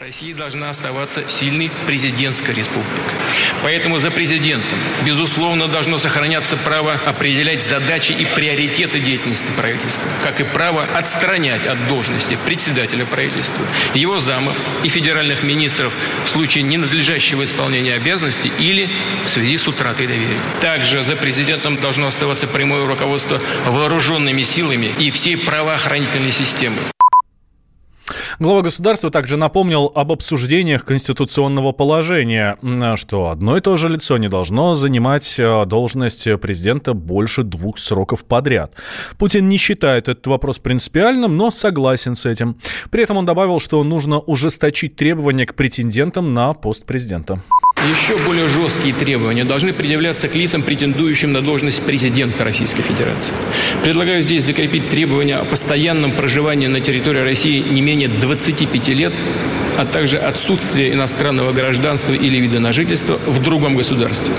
Россия 0.00 0.34
должна 0.36 0.70
оставаться 0.70 1.28
сильной 1.28 1.68
президентской 1.86 2.54
республикой. 2.54 3.18
Поэтому 3.64 3.98
за 3.98 4.12
президентом, 4.12 4.78
безусловно, 5.04 5.66
должно 5.66 5.98
сохраняться 5.98 6.56
право 6.56 6.92
определять 6.94 7.60
задачи 7.60 8.12
и 8.12 8.24
приоритеты 8.24 9.00
деятельности 9.00 9.48
правительства, 9.56 10.08
как 10.22 10.40
и 10.40 10.44
право 10.44 10.84
отстранять 10.84 11.66
от 11.66 11.88
должности 11.88 12.38
председателя 12.46 13.04
правительства, 13.04 13.66
его 13.92 14.20
замов 14.20 14.56
и 14.84 14.88
федеральных 14.88 15.42
министров 15.42 15.92
в 16.24 16.28
случае 16.28 16.62
ненадлежащего 16.62 17.44
исполнения 17.44 17.94
обязанностей 17.94 18.52
или 18.60 18.88
в 19.24 19.28
связи 19.28 19.58
с 19.58 19.66
утратой 19.66 20.06
доверия. 20.06 20.40
Также 20.60 21.02
за 21.02 21.16
президентом 21.16 21.78
должно 21.78 22.06
оставаться 22.06 22.46
прямое 22.46 22.86
руководство 22.86 23.40
вооруженными 23.66 24.42
силами 24.42 24.94
и 24.98 25.10
всей 25.10 25.36
правоохранительной 25.36 26.32
системой. 26.32 26.84
Глава 28.40 28.62
государства 28.62 29.10
также 29.10 29.36
напомнил 29.36 29.92
об 29.94 30.12
обсуждениях 30.12 30.86
конституционного 30.86 31.72
положения, 31.72 32.56
что 32.96 33.28
одно 33.28 33.58
и 33.58 33.60
то 33.60 33.76
же 33.76 33.90
лицо 33.90 34.16
не 34.16 34.30
должно 34.30 34.74
занимать 34.74 35.38
э, 35.38 35.66
должность 35.66 36.26
президента 36.40 36.94
больше 36.94 37.42
двух 37.42 37.76
сроков 37.76 38.24
подряд. 38.24 38.72
Путин 39.18 39.50
не 39.50 39.58
считает 39.58 40.08
этот 40.08 40.26
вопрос 40.26 40.58
принципиальным, 40.58 41.36
но 41.36 41.50
согласен 41.50 42.14
с 42.14 42.24
этим. 42.24 42.56
При 42.90 43.02
этом 43.02 43.18
он 43.18 43.26
добавил, 43.26 43.60
что 43.60 43.84
нужно 43.84 44.18
ужесточить 44.20 44.96
требования 44.96 45.44
к 45.44 45.54
претендентам 45.54 46.32
на 46.32 46.54
пост 46.54 46.86
президента. 46.86 47.42
Еще 47.88 48.18
более 48.18 48.46
жесткие 48.46 48.94
требования 48.94 49.44
должны 49.44 49.72
предъявляться 49.72 50.28
к 50.28 50.34
лицам, 50.34 50.62
претендующим 50.62 51.32
на 51.32 51.40
должность 51.40 51.82
президента 51.82 52.44
Российской 52.44 52.82
Федерации. 52.82 53.32
Предлагаю 53.82 54.22
здесь 54.22 54.44
закрепить 54.44 54.90
требования 54.90 55.36
о 55.36 55.46
постоянном 55.46 56.12
проживании 56.12 56.66
на 56.66 56.80
территории 56.80 57.20
России 57.20 57.58
не 57.58 57.80
менее 57.80 58.08
25 58.08 58.88
лет, 58.88 59.14
а 59.78 59.86
также 59.86 60.18
отсутствие 60.18 60.92
иностранного 60.92 61.52
гражданства 61.52 62.12
или 62.12 62.36
вида 62.36 62.60
на 62.60 62.74
жительство 62.74 63.18
в 63.26 63.40
другом 63.40 63.76
государстве. 63.76 64.34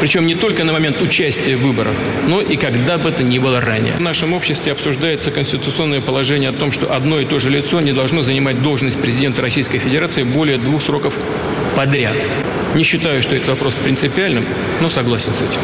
Причем 0.00 0.24
не 0.26 0.36
только 0.36 0.62
на 0.62 0.72
момент 0.72 1.02
участия 1.02 1.56
в 1.56 1.62
выборах, 1.62 1.94
но 2.28 2.40
и 2.42 2.54
когда 2.54 2.96
бы 2.96 3.10
это 3.10 3.24
ни 3.24 3.40
было 3.40 3.60
ранее. 3.60 3.94
В 3.94 4.00
нашем 4.00 4.34
обществе 4.34 4.70
обсуждается 4.70 5.32
конституционное 5.32 6.00
положение 6.00 6.50
о 6.50 6.52
том, 6.52 6.70
что 6.70 6.94
одно 6.94 7.18
и 7.18 7.24
то 7.24 7.40
же 7.40 7.50
лицо 7.50 7.80
не 7.80 7.92
должно 7.92 8.22
занимать 8.22 8.62
должность 8.62 9.00
президента 9.00 9.42
Российской 9.42 9.78
Федерации 9.78 10.22
более 10.22 10.58
двух 10.58 10.80
сроков 10.80 11.18
подряд. 11.74 12.14
Не 12.74 12.82
считаю, 12.82 13.22
что 13.22 13.36
это 13.36 13.52
вопрос 13.52 13.74
принципиальным, 13.74 14.44
но 14.80 14.90
согласен 14.90 15.32
с 15.32 15.42
этим 15.42 15.60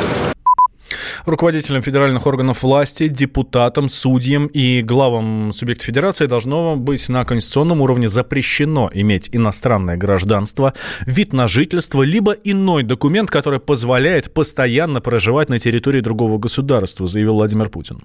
руководителям 1.26 1.82
федеральных 1.82 2.26
органов 2.26 2.62
власти, 2.62 3.08
депутатам, 3.08 3.88
судьям 3.88 4.46
и 4.46 4.82
главам 4.82 5.52
субъекта 5.52 5.84
федерации 5.84 6.26
должно 6.26 6.76
быть 6.76 7.08
на 7.08 7.24
конституционном 7.24 7.80
уровне 7.82 8.08
запрещено 8.08 8.90
иметь 8.92 9.28
иностранное 9.32 9.96
гражданство, 9.96 10.74
вид 11.06 11.32
на 11.32 11.48
жительство, 11.48 12.02
либо 12.02 12.32
иной 12.32 12.82
документ, 12.82 13.30
который 13.30 13.60
позволяет 13.60 14.32
постоянно 14.32 15.00
проживать 15.00 15.48
на 15.48 15.58
территории 15.58 16.00
другого 16.00 16.38
государства, 16.38 17.06
заявил 17.06 17.34
Владимир 17.34 17.68
Путин. 17.68 18.02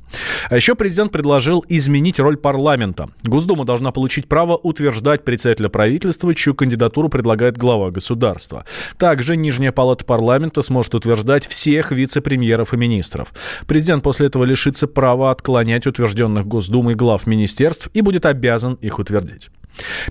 А 0.49 0.55
еще 0.55 0.75
президент 0.75 1.11
предложил 1.11 1.63
изменить 1.69 2.19
роль 2.19 2.37
парламента. 2.37 3.09
Госдума 3.23 3.65
должна 3.65 3.91
получить 3.91 4.27
право 4.27 4.55
утверждать 4.55 5.23
председателя 5.23 5.69
правительства, 5.69 6.33
чью 6.35 6.53
кандидатуру 6.53 7.09
предлагает 7.09 7.57
глава 7.57 7.91
государства. 7.91 8.65
Также 8.97 9.35
Нижняя 9.35 9.71
палата 9.71 10.05
парламента 10.05 10.61
сможет 10.61 10.95
утверждать 10.95 11.47
всех 11.47 11.91
вице-премьеров 11.91 12.73
и 12.73 12.77
министров 12.77 13.04
министров. 13.05 13.33
Президент 13.67 14.03
после 14.03 14.27
этого 14.27 14.43
лишится 14.43 14.87
права 14.87 15.31
отклонять 15.31 15.87
утвержденных 15.87 16.47
Госдумой 16.47 16.95
глав 16.95 17.27
министерств 17.27 17.89
и 17.93 18.01
будет 18.01 18.25
обязан 18.25 18.75
их 18.75 18.99
утвердить. 18.99 19.49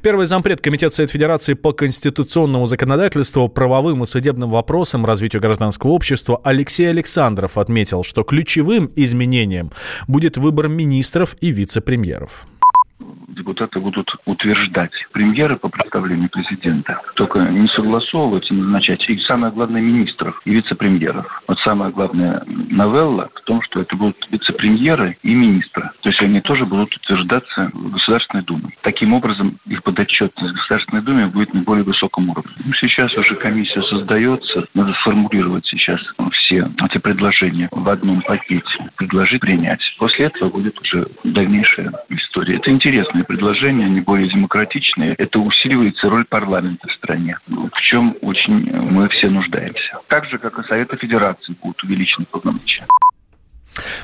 Первый 0.02 0.26
зампред 0.26 0.60
Комитета 0.60 0.94
Совет 0.94 1.10
Федерации 1.10 1.54
по 1.54 1.72
конституционному 1.72 2.66
законодательству, 2.66 3.48
правовым 3.48 4.02
и 4.02 4.06
судебным 4.06 4.50
вопросам 4.50 5.06
развитию 5.06 5.40
гражданского 5.40 5.92
общества 5.92 6.38
Алексей 6.44 6.90
Александров 6.90 7.56
отметил, 7.56 8.04
что 8.04 8.24
ключевым 8.24 8.92
изменением 8.94 9.70
будет 10.06 10.36
выбор 10.36 10.68
министров 10.68 11.36
и 11.40 11.50
вице-премьеров 11.50 12.46
депутаты 13.44 13.78
будут 13.78 14.10
утверждать 14.24 14.92
премьеры 15.12 15.56
по 15.56 15.68
представлению 15.68 16.30
президента, 16.30 16.98
только 17.14 17.40
не 17.40 17.68
согласовывать 17.68 18.50
и 18.50 18.54
назначать. 18.54 19.04
И 19.08 19.18
самое 19.20 19.52
главное, 19.52 19.82
министров 19.82 20.40
и 20.46 20.50
вице-премьеров. 20.50 21.26
Вот 21.46 21.58
самая 21.60 21.90
главная 21.90 22.42
новелла 22.46 23.28
в 23.34 23.40
том, 23.42 23.60
что 23.62 23.82
это 23.82 23.94
будут 23.96 24.16
вице 24.30 24.54
вице-премьера 24.54 25.14
и 25.22 25.34
министра. 25.34 25.92
То 26.00 26.08
есть 26.08 26.22
они 26.22 26.40
тоже 26.40 26.64
будут 26.64 26.94
утверждаться 26.96 27.70
в 27.74 27.90
Государственной 27.90 28.44
Думе. 28.44 28.70
Таким 28.82 29.12
образом, 29.12 29.58
их 29.66 29.82
подотчетность 29.82 30.52
в 30.52 30.56
Государственной 30.56 31.02
Думе 31.02 31.26
будет 31.26 31.52
на 31.52 31.62
более 31.62 31.84
высоком 31.84 32.30
уровне. 32.30 32.52
Ну, 32.64 32.72
сейчас 32.74 33.14
уже 33.16 33.34
комиссия 33.36 33.82
создается. 33.82 34.66
Надо 34.74 34.94
сформулировать 34.94 35.66
сейчас 35.66 36.00
все 36.32 36.70
эти 36.82 36.98
предложения 36.98 37.68
в 37.70 37.88
одном 37.88 38.22
пакете, 38.22 38.90
предложить 38.96 39.40
принять. 39.40 39.80
После 39.98 40.26
этого 40.26 40.48
будет 40.48 40.80
уже 40.80 41.08
дальнейшая 41.24 41.92
история. 42.08 42.56
Это 42.56 42.70
интересные 42.70 43.24
предложения, 43.35 43.87
они 43.87 44.00
более 44.00 44.31
демократичные. 44.31 45.14
Это 45.19 45.41
усиливается 45.41 46.09
роль 46.09 46.25
парламента 46.25 46.87
в 46.88 46.93
стране, 46.93 47.37
в 47.49 47.81
чем 47.91 48.17
очень 48.23 48.71
мы 48.73 49.09
все 49.09 49.29
нуждаемся. 49.29 49.99
Так 50.09 50.26
же, 50.26 50.38
как 50.38 50.57
и 50.59 50.62
Совета 50.69 50.97
Федерации 50.97 51.57
будут 51.61 51.83
увеличены 51.83 52.26
полномочия. 52.26 52.87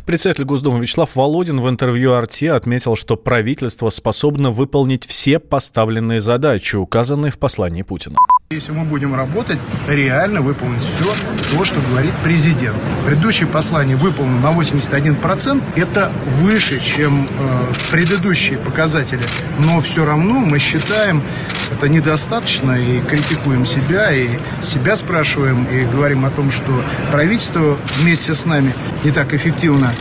Председатель 0.05 0.45
Госдумы 0.45 0.81
Вячеслав 0.81 1.15
Володин 1.15 1.61
в 1.61 1.69
интервью 1.69 2.15
«Арти» 2.15 2.47
отметил, 2.47 2.97
что 2.97 3.17
правительство 3.17 3.89
способно 3.91 4.51
выполнить 4.51 5.07
все 5.07 5.39
поставленные 5.39 6.19
задачи, 6.19 6.75
указанные 6.75 7.31
в 7.31 7.39
послании 7.39 7.83
Путина. 7.83 8.17
Если 8.52 8.73
мы 8.73 8.83
будем 8.83 9.14
работать, 9.14 9.61
реально 9.87 10.40
выполнить 10.40 10.83
все 10.83 11.04
то, 11.54 11.64
что 11.64 11.80
говорит 11.80 12.12
президент. 12.25 12.75
Предыдущее 13.07 13.47
послание 13.47 13.95
выполнено 13.95 14.40
на 14.40 14.59
81%. 14.59 15.62
Это 15.76 16.11
выше, 16.26 16.80
чем 16.80 17.28
э, 17.30 17.73
предыдущие 17.92 18.59
показатели. 18.59 19.23
Но 19.64 19.78
все 19.78 20.04
равно 20.04 20.40
мы 20.40 20.59
считаем 20.59 21.23
это 21.71 21.88
недостаточно 21.88 22.73
и 22.73 23.00
критикуем 23.02 23.66
себя, 23.66 24.11
и 24.11 24.26
себя 24.61 24.97
спрашиваем, 24.97 25.62
и 25.66 25.85
говорим 25.85 26.25
о 26.25 26.30
том, 26.30 26.50
что 26.50 26.85
правительство 27.12 27.78
вместе 27.99 28.35
с 28.35 28.47
нами 28.47 28.75
не 29.04 29.12
так 29.12 29.33
эффективно 29.33 29.92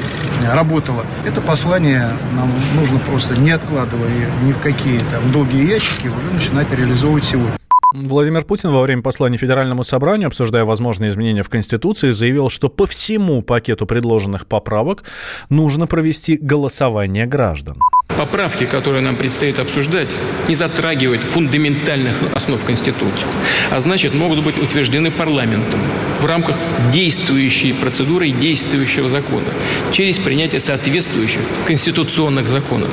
работало. 0.51 1.06
Это 1.24 1.39
послание 1.39 2.13
нам 2.34 2.51
нужно 2.74 2.98
просто, 2.98 3.39
не 3.39 3.51
откладывая 3.51 4.32
ни 4.41 4.53
в 4.53 4.60
какие 4.60 5.01
там 5.12 5.32
долгие 5.32 5.70
ящики, 5.70 6.08
уже 6.08 6.32
начинать 6.34 6.72
реализовывать 6.72 7.25
сегодня. 7.25 7.60
Владимир 7.91 8.43
Путин 8.43 8.69
во 8.69 8.84
время 8.84 9.01
послания 9.01 9.38
Федеральному 9.38 9.84
собранию, 9.84 10.27
обсуждая 10.27 10.63
возможные 10.63 11.10
изменения 11.10 11.41
в 11.41 11.50
Конституции, 11.50 12.12
заявил, 12.12 12.50
что 12.50 12.69
по 12.69 12.86
всему 12.86 13.41
пакету 13.41 13.88
предложенных 13.88 14.46
поправок 14.46 15.03
нужно 15.50 15.88
провести 15.88 16.38
голосование 16.38 17.25
граждан. 17.25 17.79
Поправки, 18.15 18.65
которые 18.65 19.01
нам 19.01 19.15
предстоит 19.15 19.58
обсуждать, 19.58 20.08
не 20.48 20.53
затрагивают 20.53 21.24
фундаментальных 21.24 22.15
основ 22.36 22.63
Конституции, 22.63 23.25
а 23.72 23.79
значит 23.79 24.13
могут 24.13 24.43
быть 24.43 24.62
утверждены 24.62 25.10
парламентом 25.10 25.79
в 26.19 26.25
рамках 26.25 26.58
действующей 26.91 27.74
процедуры 27.74 28.27
и 28.27 28.31
действующего 28.31 29.10
закона 29.10 29.48
через 29.91 30.19
принятие 30.19 30.60
соответствующих 30.60 31.41
конституционных 31.65 32.46
законов. 32.46 32.89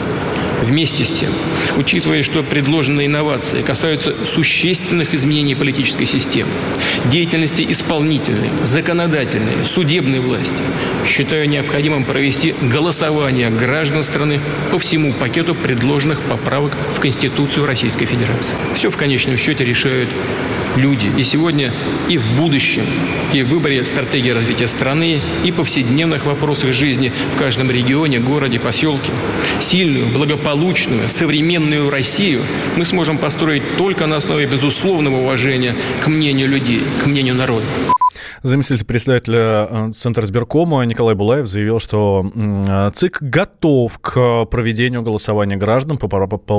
Вместе 0.66 1.04
с 1.04 1.12
тем, 1.12 1.30
учитывая, 1.76 2.24
что 2.24 2.42
предложенные 2.42 3.06
инновации 3.06 3.62
касаются 3.62 4.26
существенных 4.26 5.14
изменений 5.14 5.54
политической 5.54 6.06
системы, 6.06 6.50
деятельности 7.04 7.64
исполнительной, 7.68 8.50
законодательной, 8.64 9.64
судебной 9.64 10.18
власти, 10.18 10.56
считаю 11.06 11.48
необходимым 11.48 12.04
провести 12.04 12.52
голосование 12.60 13.48
граждан 13.48 14.02
страны 14.02 14.40
по 14.72 14.80
всему 14.80 15.12
пакету 15.12 15.54
предложенных 15.54 16.20
поправок 16.22 16.72
в 16.90 16.98
Конституцию 16.98 17.64
Российской 17.64 18.06
Федерации. 18.06 18.56
Все 18.74 18.90
в 18.90 18.96
конечном 18.96 19.36
счете 19.36 19.64
решают 19.64 20.08
люди. 20.76 21.10
И 21.16 21.22
сегодня, 21.22 21.72
и 22.08 22.18
в 22.18 22.28
будущем, 22.36 22.84
и 23.32 23.42
в 23.42 23.48
выборе 23.48 23.84
стратегии 23.84 24.30
развития 24.30 24.68
страны, 24.68 25.20
и 25.44 25.52
повседневных 25.52 26.26
вопросах 26.26 26.72
жизни 26.72 27.12
в 27.34 27.38
каждом 27.38 27.70
регионе, 27.70 28.18
городе, 28.18 28.60
поселке. 28.60 29.12
Сильную, 29.60 30.06
благополучную, 30.06 30.55
современную 31.08 31.90
Россию 31.90 32.42
мы 32.76 32.84
сможем 32.84 33.18
построить 33.18 33.76
только 33.76 34.06
на 34.06 34.16
основе 34.16 34.46
безусловного 34.46 35.22
уважения 35.22 35.74
к 36.02 36.08
мнению 36.08 36.48
людей, 36.48 36.82
к 37.02 37.06
мнению 37.06 37.34
народа. 37.34 37.66
Заместитель 38.42 38.84
председателя 38.84 39.68
э, 39.68 39.90
Центра 39.92 40.24
сберкома 40.24 40.84
Николай 40.84 41.14
Булаев 41.14 41.46
заявил, 41.46 41.80
что 41.80 42.30
ЦИК 42.94 43.18
готов 43.20 43.98
к 43.98 44.44
проведению 44.46 45.02
голосования 45.02 45.56
граждан 45.56 45.98
по 45.98 46.08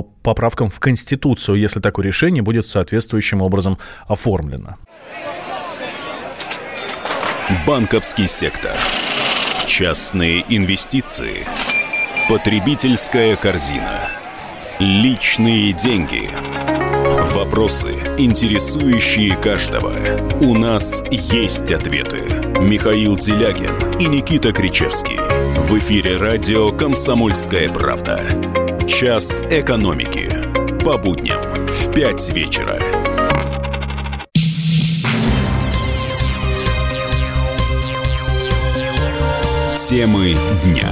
поправкам 0.02 0.70
в 0.70 0.80
Конституцию, 0.80 1.58
если 1.58 1.80
такое 1.80 2.06
решение 2.06 2.44
будет 2.44 2.66
соответствующим 2.66 3.42
образом 3.42 3.78
оформлено. 4.08 4.76
Банковский 7.66 8.28
сектор. 8.28 8.76
Частные 9.66 10.44
инвестиции. 10.50 11.46
Потребительская 12.30 13.38
корзина. 13.38 14.04
Личные 14.80 15.72
деньги. 15.72 16.30
Вопросы, 17.34 17.96
интересующие 18.18 19.38
каждого. 19.38 19.94
У 20.42 20.54
нас 20.54 21.06
есть 21.10 21.72
ответы. 21.72 22.24
Михаил 22.60 23.18
Делягин 23.18 23.98
и 23.98 24.08
Никита 24.08 24.52
Кричевский. 24.52 25.18
В 25.70 25.80
эфире 25.80 26.18
радио 26.18 26.74
«Комсомольская 26.74 27.70
правда». 27.70 28.22
Час 28.86 29.44
экономики. 29.50 30.30
По 30.84 30.98
будням 30.98 31.66
в 31.66 31.94
5 31.94 32.30
вечера. 32.32 32.78
Темы 39.88 40.36
дня. 40.66 40.92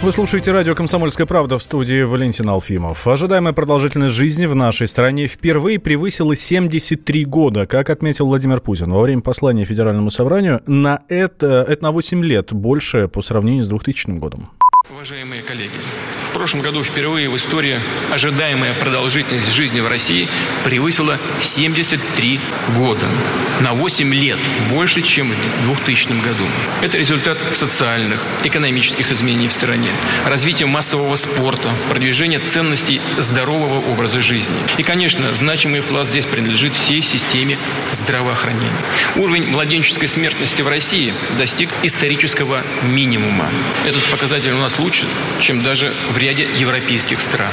Вы 0.00 0.12
слушаете 0.12 0.52
радио 0.52 0.76
«Комсомольская 0.76 1.26
правда» 1.26 1.58
в 1.58 1.62
студии 1.62 2.02
Валентин 2.04 2.48
Алфимов. 2.48 3.04
Ожидаемая 3.08 3.52
продолжительность 3.52 4.14
жизни 4.14 4.46
в 4.46 4.54
нашей 4.54 4.86
стране 4.86 5.26
впервые 5.26 5.80
превысила 5.80 6.36
73 6.36 7.24
года. 7.24 7.66
Как 7.66 7.90
отметил 7.90 8.28
Владимир 8.28 8.60
Путин 8.60 8.92
во 8.92 9.02
время 9.02 9.22
послания 9.22 9.64
Федеральному 9.64 10.10
собранию, 10.10 10.62
на 10.66 11.00
это, 11.08 11.66
это 11.68 11.82
на 11.82 11.90
8 11.90 12.24
лет 12.24 12.52
больше 12.52 13.08
по 13.08 13.22
сравнению 13.22 13.64
с 13.64 13.68
2000 13.68 14.10
годом. 14.20 14.48
Уважаемые 14.88 15.42
коллеги, 15.42 15.72
в 16.28 16.32
прошлом 16.32 16.60
году 16.60 16.84
впервые 16.84 17.28
в 17.28 17.36
истории 17.36 17.80
ожидаемая 18.10 18.74
продолжительность 18.74 19.50
жизни 19.50 19.80
в 19.80 19.88
России 19.88 20.28
превысила 20.64 21.18
73 21.40 22.40
года. 22.76 23.06
На 23.60 23.72
8 23.72 24.14
лет 24.14 24.38
больше, 24.70 25.02
чем 25.02 25.32
в 25.62 25.66
2000 25.66 26.08
году. 26.22 26.44
Это 26.82 26.96
результат 26.96 27.38
социальных, 27.52 28.20
экономических 28.44 29.10
изменений 29.10 29.48
в 29.48 29.52
стране, 29.52 29.90
развития 30.26 30.66
массового 30.66 31.16
спорта, 31.16 31.70
продвижения 31.88 32.38
ценностей 32.38 33.00
здорового 33.18 33.80
образа 33.90 34.20
жизни. 34.20 34.56
И, 34.76 34.82
конечно, 34.82 35.34
значимый 35.34 35.80
вклад 35.80 36.06
здесь 36.06 36.26
принадлежит 36.26 36.74
всей 36.74 37.02
системе 37.02 37.58
здравоохранения. 37.90 38.70
Уровень 39.16 39.46
младенческой 39.46 40.08
смертности 40.08 40.62
в 40.62 40.68
России 40.68 41.12
достиг 41.36 41.70
исторического 41.82 42.62
минимума. 42.82 43.48
Этот 43.84 44.04
показатель 44.10 44.52
у 44.52 44.58
нас 44.58 44.78
лучше, 44.78 45.06
чем 45.40 45.62
даже 45.62 45.94
в 46.10 46.18
ряде 46.28 46.46
европейских 46.58 47.20
стран. 47.20 47.50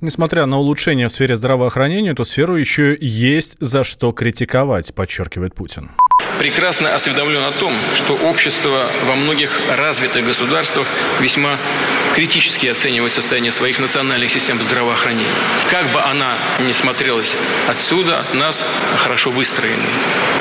Несмотря 0.00 0.46
на 0.46 0.58
улучшение 0.58 1.08
в 1.08 1.12
сфере 1.12 1.36
здравоохранения, 1.36 2.10
эту 2.10 2.24
сферу 2.24 2.56
еще 2.56 2.96
есть 3.00 3.56
за 3.60 3.84
что 3.84 4.12
критиковать, 4.12 4.94
подчеркивает 4.94 5.54
Путин 5.54 5.90
прекрасно 6.38 6.94
осведомлен 6.94 7.42
о 7.42 7.52
том, 7.52 7.74
что 7.94 8.14
общество 8.14 8.90
во 9.04 9.16
многих 9.16 9.60
развитых 9.68 10.24
государствах 10.24 10.86
весьма 11.20 11.58
критически 12.14 12.66
оценивает 12.66 13.12
состояние 13.12 13.52
своих 13.52 13.78
национальных 13.78 14.30
систем 14.30 14.60
здравоохранения. 14.62 15.28
Как 15.70 15.90
бы 15.92 16.00
она 16.00 16.38
ни 16.60 16.72
смотрелась 16.72 17.36
отсюда, 17.68 18.20
от 18.20 18.34
нас 18.34 18.64
хорошо 18.98 19.30
выстроены. 19.30 19.84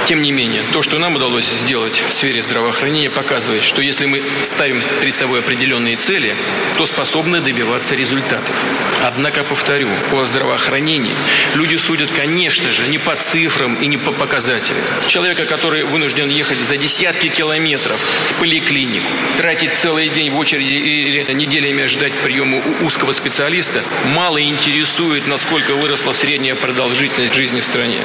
Тем 0.05 0.21
не 0.21 0.31
менее, 0.31 0.63
то, 0.71 0.81
что 0.81 0.99
нам 0.99 1.15
удалось 1.15 1.45
сделать 1.45 2.03
в 2.05 2.11
сфере 2.11 2.43
здравоохранения, 2.43 3.09
показывает, 3.09 3.63
что 3.63 3.81
если 3.81 4.05
мы 4.05 4.21
ставим 4.43 4.81
перед 4.99 5.15
собой 5.15 5.39
определенные 5.39 5.95
цели, 5.95 6.35
то 6.77 6.85
способны 6.85 7.39
добиваться 7.39 7.95
результатов. 7.95 8.55
Однако, 9.01 9.43
повторю, 9.43 9.89
по 10.11 10.25
здравоохранению 10.25 11.15
люди 11.55 11.75
судят, 11.77 12.11
конечно 12.11 12.71
же, 12.71 12.87
не 12.87 12.97
по 12.97 13.15
цифрам 13.15 13.75
и 13.75 13.87
не 13.87 13.97
по 13.97 14.11
показателям. 14.11 14.81
Человека, 15.07 15.45
который 15.45 15.82
вынужден 15.85 16.29
ехать 16.29 16.59
за 16.59 16.77
десятки 16.77 17.27
километров 17.27 17.99
в 18.27 18.33
поликлинику, 18.39 19.07
тратить 19.37 19.75
целый 19.75 20.09
день 20.09 20.31
в 20.31 20.37
очереди 20.37 20.73
или 20.73 21.33
неделями 21.33 21.85
ждать 21.85 22.13
приема 22.23 22.61
у 22.81 22.85
узкого 22.85 23.11
специалиста, 23.11 23.83
мало 24.05 24.41
интересует, 24.41 25.27
насколько 25.27 25.73
выросла 25.75 26.13
средняя 26.13 26.55
продолжительность 26.55 27.33
жизни 27.33 27.61
в 27.61 27.65
стране. 27.65 27.99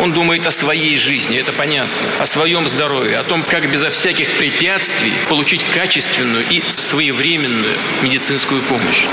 Он 0.00 0.12
думает 0.12 0.46
о 0.46 0.50
своей 0.50 0.96
жизни, 0.96 1.38
это 1.38 1.52
понятно, 1.52 1.94
о 2.18 2.26
своем 2.26 2.68
здоровье, 2.68 3.18
о 3.18 3.24
том, 3.24 3.42
как 3.42 3.70
безо 3.70 3.90
всяких 3.90 4.30
препятствий 4.38 5.12
получить 5.28 5.64
качественную 5.74 6.44
и 6.48 6.62
своевременную 6.68 7.74
медицинскую 8.02 8.62
помощь. 8.62 9.06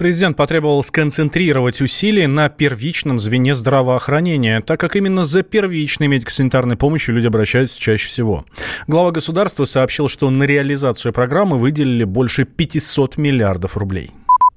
Президент 0.00 0.34
потребовал 0.34 0.82
сконцентрировать 0.82 1.82
усилия 1.82 2.26
на 2.26 2.48
первичном 2.48 3.18
звене 3.18 3.52
здравоохранения, 3.52 4.62
так 4.62 4.80
как 4.80 4.96
именно 4.96 5.24
за 5.24 5.42
первичной 5.42 6.06
медико-санитарной 6.06 6.76
помощью 6.76 7.14
люди 7.14 7.26
обращаются 7.26 7.78
чаще 7.78 8.08
всего. 8.08 8.46
Глава 8.86 9.10
государства 9.10 9.64
сообщил, 9.64 10.08
что 10.08 10.30
на 10.30 10.44
реализацию 10.44 11.12
программы 11.12 11.58
выделили 11.58 12.04
больше 12.04 12.46
500 12.46 13.18
миллиардов 13.18 13.76
рублей. 13.76 14.10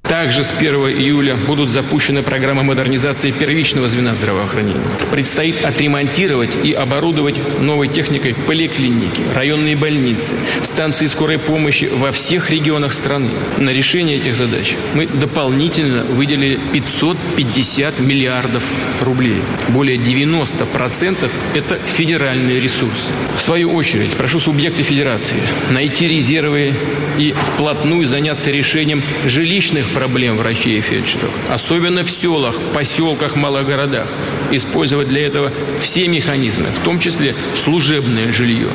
Также 0.04 0.44
с 0.44 0.52
1 0.52 0.76
июля 0.90 1.36
будут 1.36 1.70
запущены 1.70 2.24
программы 2.24 2.62
модернизации 2.62 3.32
первичного 3.32 3.88
звена 3.88 4.14
здравоохранения. 4.16 4.84
Предстоит 5.12 5.64
отремонтировать 5.64 6.56
и 6.62 6.74
оборудовать 6.74 7.36
новой 7.62 7.88
техникой 7.88 8.36
поликлиники, 8.36 9.22
районные 9.34 9.78
больницы, 9.78 10.36
станции 10.62 11.06
скорой 11.06 11.40
помощи 11.40 11.86
во 11.86 12.12
всех 12.12 12.52
регионах 12.52 12.92
страны. 12.92 13.30
На 13.58 13.70
решение 13.70 14.18
этих 14.18 14.36
задач 14.36 14.76
мы 14.94 15.08
дополнительно 15.08 16.04
выделили 16.04 16.60
550 16.74 18.00
миллиардов 18.02 18.64
рублей. 19.02 19.42
Более 19.70 19.98
90% 19.98 21.32
это 21.54 21.80
федеральные 21.88 22.60
ресурсы. 22.60 23.10
В 23.38 23.42
свою 23.42 23.74
очередь, 23.74 24.12
прошу 24.12 24.42
субъекты 24.42 24.84
федерации 24.84 25.38
найти 25.70 26.08
резервы 26.08 26.74
и 27.18 27.34
вплотную 27.34 28.06
заняться 28.06 28.52
решением 28.52 29.02
жилищных 29.26 29.93
проблем 29.94 30.38
врачей 30.38 30.80
и 30.80 30.82
фельдшеров, 30.82 31.32
особенно 31.50 32.04
в 32.04 32.10
селах, 32.10 32.60
поселках, 32.74 33.36
малых 33.36 33.66
городах. 33.66 34.08
Использовать 34.52 35.08
для 35.08 35.26
этого 35.26 35.52
все 35.80 36.08
механизмы, 36.08 36.72
в 36.72 36.80
том 36.80 37.00
числе 37.00 37.36
служебное 37.56 38.32
жилье, 38.32 38.70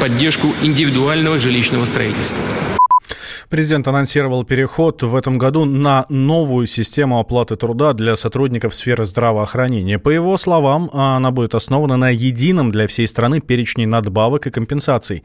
поддержку 0.00 0.54
индивидуального 0.62 1.38
жилищного 1.38 1.84
строительства. 1.84 2.42
Президент 3.50 3.88
анонсировал 3.88 4.44
переход 4.44 5.02
в 5.02 5.16
этом 5.16 5.36
году 5.36 5.64
на 5.64 6.06
новую 6.08 6.66
систему 6.66 7.18
оплаты 7.18 7.56
труда 7.56 7.94
для 7.94 8.14
сотрудников 8.14 8.76
сферы 8.76 9.04
здравоохранения. 9.04 9.98
По 9.98 10.08
его 10.08 10.36
словам, 10.36 10.88
она 10.92 11.32
будет 11.32 11.56
основана 11.56 11.96
на 11.96 12.10
едином 12.10 12.70
для 12.70 12.86
всей 12.86 13.08
страны 13.08 13.40
перечне 13.40 13.88
надбавок 13.88 14.46
и 14.46 14.52
компенсаций. 14.52 15.24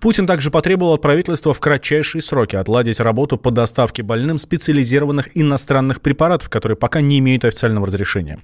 Путин 0.00 0.26
также 0.26 0.50
потребовал 0.50 0.94
от 0.94 1.02
правительства 1.02 1.54
в 1.54 1.60
кратчайшие 1.60 2.22
сроки 2.22 2.56
отладить 2.56 2.98
работу 2.98 3.36
по 3.36 3.52
доставке 3.52 4.02
больным 4.02 4.38
специализированных 4.38 5.28
иностранных 5.36 6.00
препаратов, 6.00 6.50
которые 6.50 6.76
пока 6.76 7.00
не 7.00 7.20
имеют 7.20 7.44
официального 7.44 7.86
разрешения. 7.86 8.40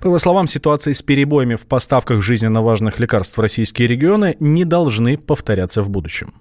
По 0.00 0.06
его 0.06 0.16
словам, 0.16 0.46
ситуации 0.46 0.92
с 0.92 1.02
перебоями 1.02 1.56
в 1.56 1.66
поставках 1.66 2.22
жизненно 2.22 2.62
важных 2.62 2.98
лекарств 2.98 3.36
в 3.36 3.40
российские 3.42 3.88
регионы 3.88 4.36
не 4.40 4.64
должны 4.64 5.18
повторяться 5.18 5.82
в 5.82 5.90
будущем. 5.90 6.32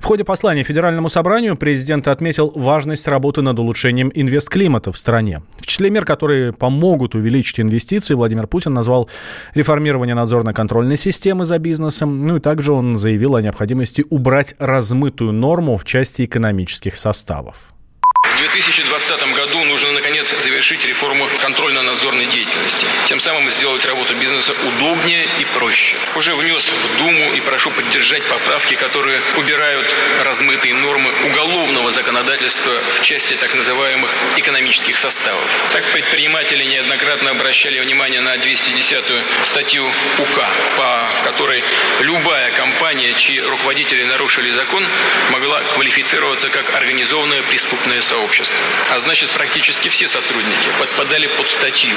В 0.00 0.04
ходе 0.04 0.24
послания 0.24 0.62
Федеральному 0.62 1.08
собранию 1.08 1.56
президент 1.56 2.08
отметил 2.08 2.52
важность 2.54 3.06
работы 3.08 3.42
над 3.42 3.58
улучшением 3.58 4.10
инвестклимата 4.14 4.92
в 4.92 4.98
стране. 4.98 5.42
В 5.58 5.66
числе 5.66 5.90
мер, 5.90 6.04
которые 6.04 6.52
помогут 6.52 7.14
увеличить 7.14 7.60
инвестиции, 7.60 8.14
Владимир 8.14 8.46
Путин 8.46 8.72
назвал 8.72 9.08
реформирование 9.54 10.14
надзорно-контрольной 10.14 10.96
системы 10.96 11.44
за 11.44 11.58
бизнесом. 11.58 12.22
Ну 12.22 12.36
и 12.36 12.40
также 12.40 12.72
он 12.72 12.96
заявил 12.96 13.36
о 13.36 13.42
необходимости 13.42 14.04
убрать 14.10 14.54
размытую 14.58 15.32
норму 15.32 15.76
в 15.76 15.84
части 15.84 16.24
экономических 16.24 16.96
составов. 16.96 17.72
В 18.22 18.38
2020 18.40 19.36
году 19.36 19.64
нужно, 19.64 19.92
наконец, 20.30 20.44
завершить 20.44 20.84
реформу 20.86 21.28
контрольно-надзорной 21.40 22.26
деятельности. 22.26 22.86
Тем 23.06 23.20
самым 23.20 23.50
сделать 23.50 23.84
работу 23.86 24.14
бизнеса 24.14 24.52
удобнее 24.66 25.28
и 25.38 25.44
проще. 25.44 25.96
Уже 26.14 26.34
внес 26.34 26.68
в 26.68 26.98
Думу 26.98 27.32
и 27.34 27.40
прошу 27.40 27.70
поддержать 27.70 28.22
поправки, 28.24 28.74
которые 28.74 29.20
убирают 29.36 29.94
размытые 30.22 30.74
нормы 30.74 31.12
уголовного 31.30 31.90
законодательства 31.92 32.72
в 32.90 33.00
части 33.02 33.34
так 33.36 33.54
называемых 33.54 34.10
экономических 34.36 34.98
составов. 34.98 35.70
Так 35.72 35.84
предприниматели 35.92 36.64
неоднократно 36.64 37.30
обращали 37.30 37.80
внимание 37.80 38.20
на 38.20 38.36
210-ю 38.36 39.22
статью 39.44 39.90
УК, 40.18 40.48
по 40.76 41.08
которой 41.24 41.62
любая 42.00 42.50
компания, 42.52 43.14
чьи 43.14 43.40
руководители 43.40 44.04
нарушили 44.04 44.50
закон, 44.50 44.84
могла 45.30 45.62
квалифицироваться 45.74 46.48
как 46.50 46.74
организованная 46.74 47.42
преступная 47.42 48.02
сообщества. 48.02 48.58
А 48.90 48.98
значит, 48.98 49.30
практически 49.30 49.88
все 49.88 50.08
сотрудники 50.08 50.19
подпадали 50.78 51.26
под 51.26 51.48
статью. 51.48 51.96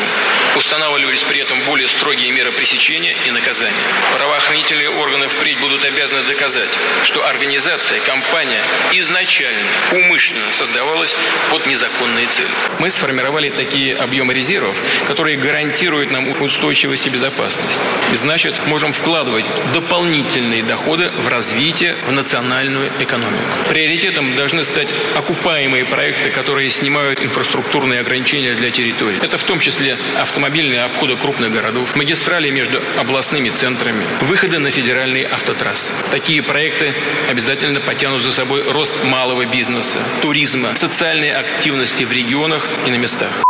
Устанавливались 0.56 1.24
при 1.24 1.40
этом 1.40 1.62
более 1.66 1.88
строгие 1.88 2.32
меры 2.32 2.52
пресечения 2.52 3.16
и 3.26 3.32
наказания. 3.32 3.74
Правоохранительные 4.14 4.90
органы 4.90 5.28
впредь 5.28 5.60
будут 5.60 5.84
обязаны 5.86 6.24
доказать, 6.24 6.70
что 7.04 7.26
организация, 7.28 8.00
компания 8.02 8.62
изначально, 8.94 9.68
умышленно 9.92 10.52
создавалась 10.52 11.16
под 11.50 11.66
незаконные 11.66 12.28
цели. 12.28 12.50
Мы 12.80 12.92
сформировали 12.92 13.50
такие 13.50 13.96
объемы 13.96 14.34
резервов, 14.34 14.76
которые 15.08 15.38
гарантируют 15.38 16.12
нам 16.12 16.42
устойчивость 16.42 17.08
и 17.08 17.10
безопасность. 17.10 17.82
И 18.12 18.16
значит, 18.16 18.66
можем 18.68 18.92
вкладывать 18.92 19.46
дополнительные 19.74 20.64
доходы 20.64 21.10
в 21.10 21.28
развитие, 21.28 21.96
в 22.08 22.12
национальную 22.12 22.92
экономику. 23.00 23.44
Приоритетом 23.70 24.36
должны 24.36 24.64
стать 24.64 24.88
окупаемые 25.16 25.86
проекты, 25.86 26.30
которые 26.30 26.70
снимают 26.70 27.22
инфраструктурные 27.22 28.00
ограничения 28.00 28.13
для 28.56 28.72
территорий. 28.72 29.20
Это 29.22 29.38
в 29.38 29.44
том 29.44 29.60
числе 29.60 29.98
автомобильные 30.18 30.84
обходы 30.84 31.16
крупных 31.16 31.52
городов, 31.52 31.96
магистрали 31.96 32.50
между 32.50 32.82
областными 32.98 33.50
центрами, 33.50 34.06
выходы 34.22 34.60
на 34.60 34.70
федеральные 34.70 35.26
автотрассы. 35.26 35.94
Такие 36.12 36.42
проекты 36.42 36.94
обязательно 37.28 37.80
потянут 37.80 38.22
за 38.22 38.34
собой 38.34 38.64
рост 38.64 39.04
малого 39.04 39.46
бизнеса, 39.46 39.98
туризма, 40.22 40.76
социальной 40.76 41.32
активности 41.32 42.04
в 42.04 42.12
регионах 42.12 42.68
и 42.86 42.92
на 42.92 42.96
местах 42.96 43.44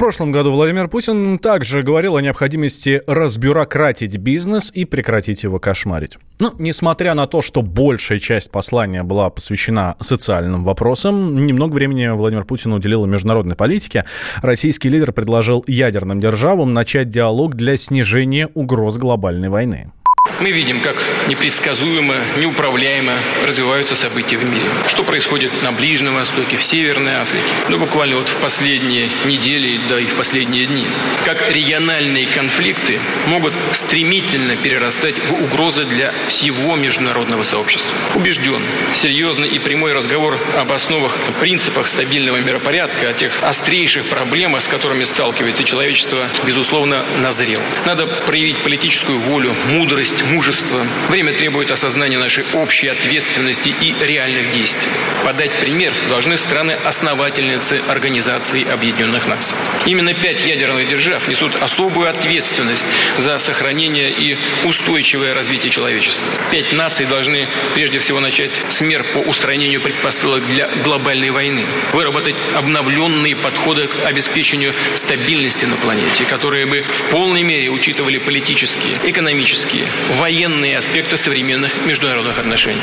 прошлом 0.00 0.32
году 0.32 0.50
Владимир 0.50 0.88
Путин 0.88 1.38
также 1.38 1.82
говорил 1.82 2.16
о 2.16 2.22
необходимости 2.22 3.02
разбюрократить 3.06 4.16
бизнес 4.16 4.72
и 4.74 4.86
прекратить 4.86 5.42
его 5.44 5.58
кошмарить. 5.58 6.16
Но, 6.40 6.54
несмотря 6.58 7.12
на 7.12 7.26
то, 7.26 7.42
что 7.42 7.60
большая 7.60 8.18
часть 8.18 8.50
послания 8.50 9.02
была 9.02 9.28
посвящена 9.28 9.96
социальным 10.00 10.64
вопросам, 10.64 11.36
немного 11.36 11.74
времени 11.74 12.08
Владимир 12.08 12.46
Путин 12.46 12.72
уделил 12.72 13.04
международной 13.04 13.56
политике. 13.56 14.06
Российский 14.40 14.88
лидер 14.88 15.12
предложил 15.12 15.64
ядерным 15.66 16.18
державам 16.18 16.72
начать 16.72 17.10
диалог 17.10 17.54
для 17.54 17.76
снижения 17.76 18.48
угроз 18.54 18.96
глобальной 18.96 19.50
войны. 19.50 19.92
Мы 20.40 20.52
видим, 20.52 20.80
как 20.80 20.96
непредсказуемо, 21.28 22.18
неуправляемо 22.38 23.18
развиваются 23.44 23.94
события 23.94 24.38
в 24.38 24.50
мире. 24.50 24.64
Что 24.86 25.04
происходит 25.04 25.60
на 25.60 25.70
Ближнем 25.70 26.14
Востоке, 26.14 26.56
в 26.56 26.62
Северной 26.62 27.12
Африке. 27.12 27.44
Ну, 27.68 27.76
буквально 27.76 28.16
вот 28.16 28.30
в 28.30 28.36
последние 28.38 29.10
недели, 29.26 29.78
да 29.86 30.00
и 30.00 30.06
в 30.06 30.14
последние 30.14 30.64
дни. 30.64 30.86
Как 31.26 31.50
региональные 31.50 32.26
конфликты 32.26 33.00
могут 33.26 33.52
стремительно 33.72 34.56
перерастать 34.56 35.16
в 35.18 35.44
угрозы 35.44 35.84
для 35.84 36.14
всего 36.26 36.74
международного 36.74 37.42
сообщества. 37.42 37.92
Убежден, 38.14 38.62
серьезный 38.94 39.48
и 39.48 39.58
прямой 39.58 39.92
разговор 39.92 40.38
об 40.56 40.72
основах, 40.72 41.18
принципах 41.40 41.86
стабильного 41.86 42.38
миропорядка, 42.38 43.10
о 43.10 43.12
тех 43.12 43.42
острейших 43.42 44.06
проблемах, 44.06 44.62
с 44.62 44.68
которыми 44.68 45.04
сталкивается 45.04 45.64
человечество, 45.64 46.26
безусловно, 46.46 47.04
назрел. 47.18 47.60
Надо 47.84 48.06
проявить 48.06 48.56
политическую 48.62 49.18
волю, 49.18 49.54
мудрость, 49.66 50.09
смелость, 50.10 50.24
мужество. 50.30 50.86
Время 51.08 51.32
требует 51.32 51.70
осознания 51.70 52.18
нашей 52.18 52.44
общей 52.54 52.88
ответственности 52.88 53.74
и 53.80 53.94
реальных 54.00 54.50
действий. 54.50 54.90
Подать 55.24 55.52
пример 55.60 55.92
должны 56.08 56.36
страны-основательницы 56.36 57.80
Организации 57.88 58.66
Объединенных 58.68 59.26
Наций. 59.28 59.56
Именно 59.86 60.14
пять 60.14 60.46
ядерных 60.46 60.88
держав 60.88 61.28
несут 61.28 61.56
особую 61.56 62.08
ответственность 62.08 62.84
за 63.18 63.38
сохранение 63.38 64.10
и 64.10 64.36
устойчивое 64.64 65.34
развитие 65.34 65.70
человечества. 65.70 66.28
Пять 66.50 66.72
наций 66.72 67.06
должны 67.06 67.46
прежде 67.74 67.98
всего 67.98 68.20
начать 68.20 68.50
с 68.70 68.80
мер 68.80 69.04
по 69.14 69.18
устранению 69.18 69.80
предпосылок 69.80 70.46
для 70.48 70.68
глобальной 70.84 71.30
войны, 71.30 71.66
выработать 71.92 72.34
обновленные 72.54 73.36
подходы 73.36 73.88
к 73.88 74.06
обеспечению 74.06 74.72
стабильности 74.94 75.64
на 75.66 75.76
планете, 75.76 76.24
которые 76.24 76.66
бы 76.66 76.82
в 76.82 77.02
полной 77.10 77.42
мере 77.42 77.68
учитывали 77.70 78.18
политические, 78.18 78.98
экономические, 79.04 79.86
военные 80.18 80.78
аспекты 80.78 81.16
современных 81.16 81.72
международных 81.86 82.38
отношений. 82.38 82.80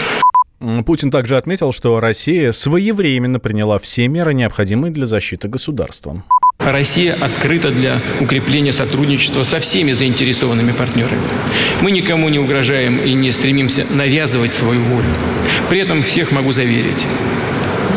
Путин 0.86 1.12
также 1.12 1.38
отметил, 1.38 1.72
что 1.72 2.00
Россия 2.00 2.52
своевременно 2.52 3.40
приняла 3.40 3.78
все 3.78 4.08
меры, 4.08 4.34
необходимые 4.34 4.92
для 4.92 5.06
защиты 5.06 5.48
государства. 5.48 6.24
Россия 6.60 7.14
открыта 7.14 7.70
для 7.70 8.02
укрепления 8.20 8.74
сотрудничества 8.74 9.44
со 9.44 9.60
всеми 9.60 9.94
заинтересованными 9.94 10.72
партнерами. 10.72 11.22
Мы 11.82 11.92
никому 11.92 12.28
не 12.30 12.40
угрожаем 12.40 13.00
и 13.00 13.14
не 13.14 13.32
стремимся 13.32 13.86
навязывать 13.90 14.54
свою 14.54 14.82
волю. 14.82 15.08
При 15.70 15.80
этом 15.80 16.02
всех 16.02 16.32
могу 16.32 16.52
заверить, 16.52 17.06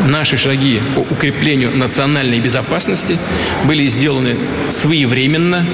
наши 0.06 0.36
шаги 0.36 0.80
по 0.94 1.00
укреплению 1.00 1.74
национальной 1.76 2.40
безопасности 2.40 3.18
были 3.64 3.86
сделаны 3.86 4.36
своевременно 4.68 5.66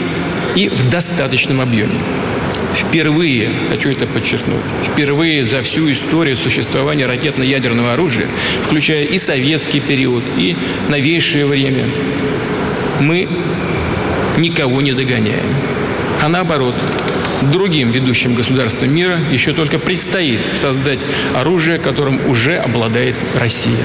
и 0.55 0.69
в 0.69 0.89
достаточном 0.89 1.61
объеме. 1.61 1.99
Впервые, 2.77 3.51
хочу 3.69 3.91
это 3.91 4.07
подчеркнуть, 4.07 4.61
впервые 4.85 5.45
за 5.45 5.63
всю 5.63 5.91
историю 5.91 6.37
существования 6.37 7.07
ракетно-ядерного 7.07 7.95
оружия, 7.95 8.29
включая 8.63 9.05
и 9.05 9.19
советский 9.19 9.81
период, 9.81 10.25
и 10.37 10.57
новейшее 10.89 11.47
время, 11.47 11.87
мы 13.01 13.29
никого 14.37 14.81
не 14.81 14.93
догоняем. 14.93 15.55
А 16.23 16.29
наоборот, 16.29 16.75
другим 17.43 17.91
ведущим 17.91 18.35
государствам 18.35 18.95
мира 18.95 19.19
еще 19.31 19.53
только 19.53 19.79
предстоит 19.79 20.41
создать 20.55 21.01
оружие, 21.35 21.79
которым 21.79 22.29
уже 22.29 22.57
обладает 22.57 23.17
Россия. 23.39 23.85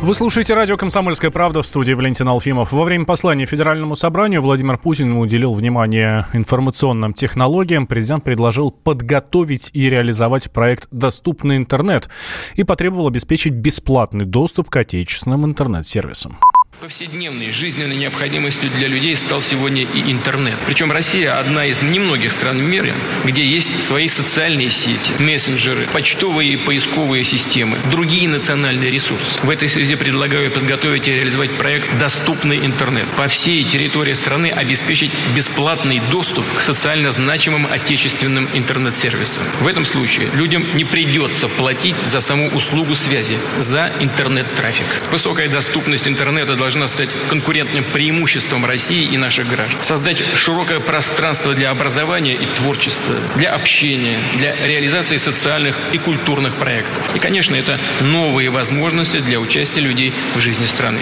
Вы 0.00 0.14
слушаете 0.14 0.54
радио 0.54 0.76
«Комсомольская 0.76 1.32
правда» 1.32 1.60
в 1.60 1.66
студии 1.66 1.92
Валентин 1.92 2.28
Алфимов. 2.28 2.70
Во 2.70 2.84
время 2.84 3.04
послания 3.04 3.46
Федеральному 3.46 3.96
собранию 3.96 4.40
Владимир 4.40 4.78
Путин 4.78 5.16
уделил 5.16 5.52
внимание 5.52 6.24
информационным 6.32 7.12
технологиям. 7.12 7.88
Президент 7.88 8.22
предложил 8.22 8.70
подготовить 8.70 9.70
и 9.72 9.88
реализовать 9.88 10.52
проект 10.52 10.86
«Доступный 10.92 11.56
интернет» 11.56 12.08
и 12.54 12.62
потребовал 12.62 13.08
обеспечить 13.08 13.54
бесплатный 13.54 14.24
доступ 14.24 14.70
к 14.70 14.76
отечественным 14.76 15.44
интернет-сервисам. 15.44 16.38
Повседневной 16.80 17.50
жизненной 17.50 17.96
необходимостью 17.96 18.70
для 18.70 18.86
людей 18.86 19.16
стал 19.16 19.42
сегодня 19.42 19.82
и 19.82 20.12
интернет. 20.12 20.54
Причем 20.64 20.92
Россия 20.92 21.36
одна 21.36 21.66
из 21.66 21.82
немногих 21.82 22.30
стран 22.30 22.56
в 22.58 22.62
мире, 22.62 22.94
где 23.24 23.44
есть 23.44 23.82
свои 23.82 24.06
социальные 24.06 24.70
сети, 24.70 25.12
мессенджеры, 25.18 25.88
почтовые 25.92 26.52
и 26.52 26.56
поисковые 26.56 27.24
системы, 27.24 27.78
другие 27.90 28.28
национальные 28.28 28.92
ресурсы. 28.92 29.40
В 29.42 29.50
этой 29.50 29.68
связи 29.68 29.96
предлагаю 29.96 30.52
подготовить 30.52 31.08
и 31.08 31.12
реализовать 31.12 31.50
проект 31.58 31.98
«Доступный 31.98 32.58
интернет». 32.58 33.08
По 33.16 33.26
всей 33.26 33.64
территории 33.64 34.12
страны 34.12 34.46
обеспечить 34.48 35.10
бесплатный 35.34 36.00
доступ 36.12 36.46
к 36.56 36.60
социально 36.60 37.10
значимым 37.10 37.66
отечественным 37.68 38.48
интернет-сервисам. 38.54 39.42
В 39.62 39.66
этом 39.66 39.84
случае 39.84 40.28
людям 40.32 40.64
не 40.76 40.84
придется 40.84 41.48
платить 41.48 41.98
за 41.98 42.20
саму 42.20 42.50
услугу 42.50 42.94
связи, 42.94 43.36
за 43.58 43.92
интернет-трафик. 43.98 44.86
Высокая 45.10 45.48
доступность 45.48 46.06
интернета 46.06 46.54
должна 46.54 46.67
должна 46.68 46.86
стать 46.86 47.08
конкурентным 47.30 47.82
преимуществом 47.82 48.66
России 48.66 49.08
и 49.10 49.16
наших 49.16 49.48
граждан. 49.48 49.82
Создать 49.82 50.22
широкое 50.36 50.80
пространство 50.80 51.54
для 51.54 51.70
образования 51.70 52.34
и 52.34 52.44
творчества, 52.44 53.14
для 53.36 53.54
общения, 53.54 54.18
для 54.36 54.54
реализации 54.54 55.16
социальных 55.16 55.78
и 55.92 55.98
культурных 55.98 56.54
проектов. 56.56 57.16
И, 57.16 57.18
конечно, 57.18 57.54
это 57.54 57.78
новые 58.02 58.50
возможности 58.50 59.20
для 59.20 59.40
участия 59.40 59.80
людей 59.80 60.12
в 60.34 60.40
жизни 60.40 60.66
страны. 60.66 61.00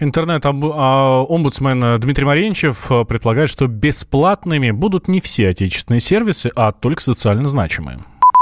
Интернет-омбудсмен 0.00 2.00
Дмитрий 2.00 2.24
Маренчев 2.24 2.90
предполагает, 3.06 3.50
что 3.50 3.66
бесплатными 3.66 4.70
будут 4.70 5.06
не 5.06 5.20
все 5.20 5.50
отечественные 5.50 6.00
сервисы, 6.00 6.50
а 6.56 6.72
только 6.72 7.02
социально 7.02 7.46
значимые. 7.46 7.98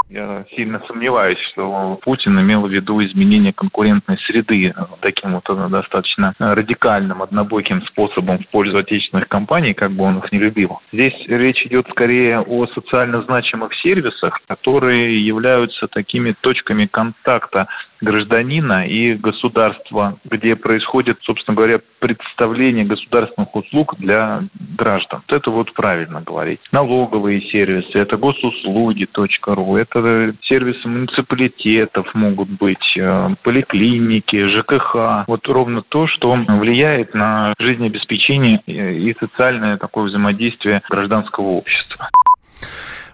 Я 0.09 0.45
сильно 0.55 0.81
сомневаюсь, 0.87 1.39
что 1.51 1.99
Путин 2.01 2.39
имел 2.39 2.61
в 2.65 2.71
виду 2.71 3.03
изменение 3.03 3.51
конкурентной 3.51 4.17
среды 4.19 4.73
таким 5.01 5.33
вот 5.33 5.69
достаточно 5.69 6.33
радикальным, 6.39 7.21
однобоким 7.21 7.81
способом 7.83 8.39
в 8.39 8.47
пользу 8.47 8.77
отечественных 8.77 9.27
компаний, 9.27 9.73
как 9.73 9.91
бы 9.91 10.05
он 10.05 10.19
их 10.19 10.31
не 10.31 10.39
любил. 10.39 10.79
Здесь 10.93 11.13
речь 11.27 11.65
идет 11.65 11.87
скорее 11.89 12.39
о 12.39 12.67
социально 12.67 13.21
значимых 13.23 13.73
сервисах, 13.75 14.39
которые 14.47 15.25
являются 15.25 15.87
такими 15.87 16.33
точками 16.39 16.85
контакта 16.85 17.67
гражданина 18.01 18.87
и 18.87 19.13
государства, 19.15 20.17
где 20.25 20.55
происходит, 20.55 21.17
собственно 21.23 21.55
говоря, 21.55 21.79
представление 21.99 22.85
государственных 22.85 23.55
услуг 23.55 23.95
для 23.97 24.43
граждан. 24.77 25.21
Это 25.27 25.51
вот 25.51 25.73
правильно 25.73 26.21
говорить. 26.21 26.59
Налоговые 26.71 27.41
сервисы, 27.49 27.97
это 27.97 28.17
госуслуги.ру, 28.17 29.75
это 29.75 30.33
сервисы 30.43 30.87
муниципалитетов 30.87 32.13
могут 32.13 32.49
быть, 32.49 32.97
э, 32.97 33.29
поликлиники, 33.43 34.47
ЖКХ. 34.47 35.25
Вот 35.27 35.47
ровно 35.47 35.81
то, 35.81 36.07
что 36.07 36.33
влияет 36.33 37.13
на 37.13 37.53
жизнеобеспечение 37.59 38.61
и 38.65 39.15
социальное 39.19 39.77
такое 39.77 40.05
взаимодействие 40.05 40.81
гражданского 40.89 41.47
общества. 41.47 42.09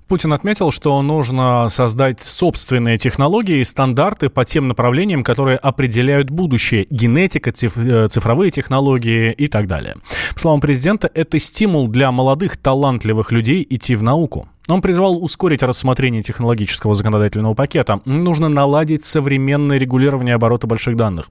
Путин 0.08 0.34
отметил, 0.34 0.72
что 0.72 1.02
нужно 1.02 1.70
создать 1.70 2.20
собственные 2.20 2.98
технологии 2.98 3.60
и 3.60 3.64
стандарты 3.64 4.30
по 4.30 4.46
тем 4.46 4.68
направлениям, 4.68 5.24
которые 5.24 5.58
определяют 5.58 6.30
будущее. 6.30 6.86
Генетика, 6.90 7.52
э, 7.52 8.08
цифровые 8.08 8.52
технологии 8.52 9.32
и 9.32 9.48
так 9.48 9.68
далее. 9.68 9.96
По 10.34 10.40
словам 10.40 10.62
президента, 10.62 11.10
это 11.14 11.40
стимул 11.40 11.88
для 11.88 12.12
молодых, 12.12 12.58
талантливых 12.58 13.32
людей 13.32 13.66
идти 13.70 13.96
в 13.96 14.04
науку. 14.04 14.48
Он 14.70 14.82
призвал 14.82 15.22
ускорить 15.22 15.62
рассмотрение 15.62 16.24
технологического 16.24 16.94
законодательного 16.94 17.54
пакета. 17.54 18.00
Нужно 18.06 18.48
наладить 18.48 19.04
современное 19.04 19.78
регулирование 19.78 20.36
оборота 20.36 20.68
больших 20.68 20.96
данных. 20.96 21.30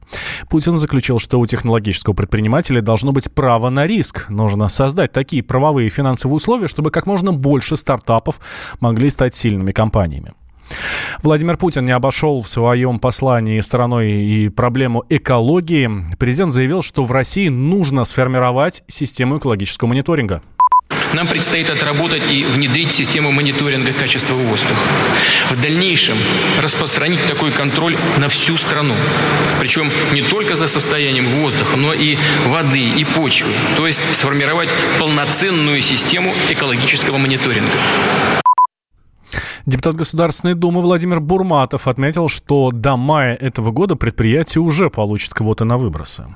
Путин 0.50 0.76
заключил, 0.76 1.18
что 1.18 1.40
у 1.40 1.46
технологического 1.46 2.12
предпринимателя 2.12 2.82
должно 2.82 3.12
быть 3.12 3.32
право 3.32 3.70
на 3.70 3.86
риск. 3.86 4.28
Нужно 4.28 4.68
создать 4.68 5.12
такие 5.12 5.42
правовые 5.42 5.86
и 5.86 5.90
финансовые 5.90 6.36
условия, 6.36 6.68
чтобы 6.68 6.90
как 6.90 7.06
можно 7.06 7.32
больше 7.32 7.76
стартапов 7.76 8.38
могли 8.80 9.08
стать 9.08 9.34
сильными 9.34 9.72
компаниями. 9.72 10.34
Владимир 11.22 11.56
Путин 11.56 11.84
не 11.84 11.92
обошел 11.92 12.40
в 12.40 12.48
своем 12.48 12.98
послании 12.98 13.60
стороной 13.60 14.10
и 14.10 14.48
проблему 14.48 15.04
экологии. 15.08 15.90
Президент 16.18 16.52
заявил, 16.52 16.82
что 16.82 17.04
в 17.04 17.12
России 17.12 17.48
нужно 17.48 18.04
сформировать 18.04 18.82
систему 18.88 19.38
экологического 19.38 19.88
мониторинга. 19.88 20.42
Нам 21.14 21.28
предстоит 21.28 21.70
отработать 21.70 22.22
и 22.30 22.44
внедрить 22.44 22.92
систему 22.92 23.32
мониторинга 23.32 23.92
качества 23.92 24.34
воздуха. 24.34 24.74
В 25.50 25.60
дальнейшем 25.60 26.16
распространить 26.62 27.24
такой 27.26 27.52
контроль 27.52 27.96
на 28.18 28.28
всю 28.28 28.56
страну. 28.56 28.94
Причем 29.60 29.90
не 30.12 30.22
только 30.22 30.56
за 30.56 30.68
состоянием 30.68 31.28
воздуха, 31.28 31.76
но 31.76 31.92
и 31.92 32.16
воды, 32.46 32.88
и 32.88 33.04
почвы. 33.04 33.52
То 33.76 33.86
есть 33.86 34.00
сформировать 34.12 34.70
полноценную 34.98 35.82
систему 35.82 36.34
экологического 36.50 37.18
мониторинга. 37.18 37.78
Депутат 39.64 39.94
Государственной 39.94 40.54
Думы 40.54 40.80
Владимир 40.80 41.20
Бурматов 41.20 41.86
отметил, 41.86 42.28
что 42.28 42.70
до 42.72 42.96
мая 42.96 43.36
этого 43.36 43.70
года 43.70 43.94
предприятие 43.94 44.62
уже 44.62 44.90
получит 44.90 45.34
квоты 45.34 45.64
на 45.64 45.78
выбросы. 45.78 46.26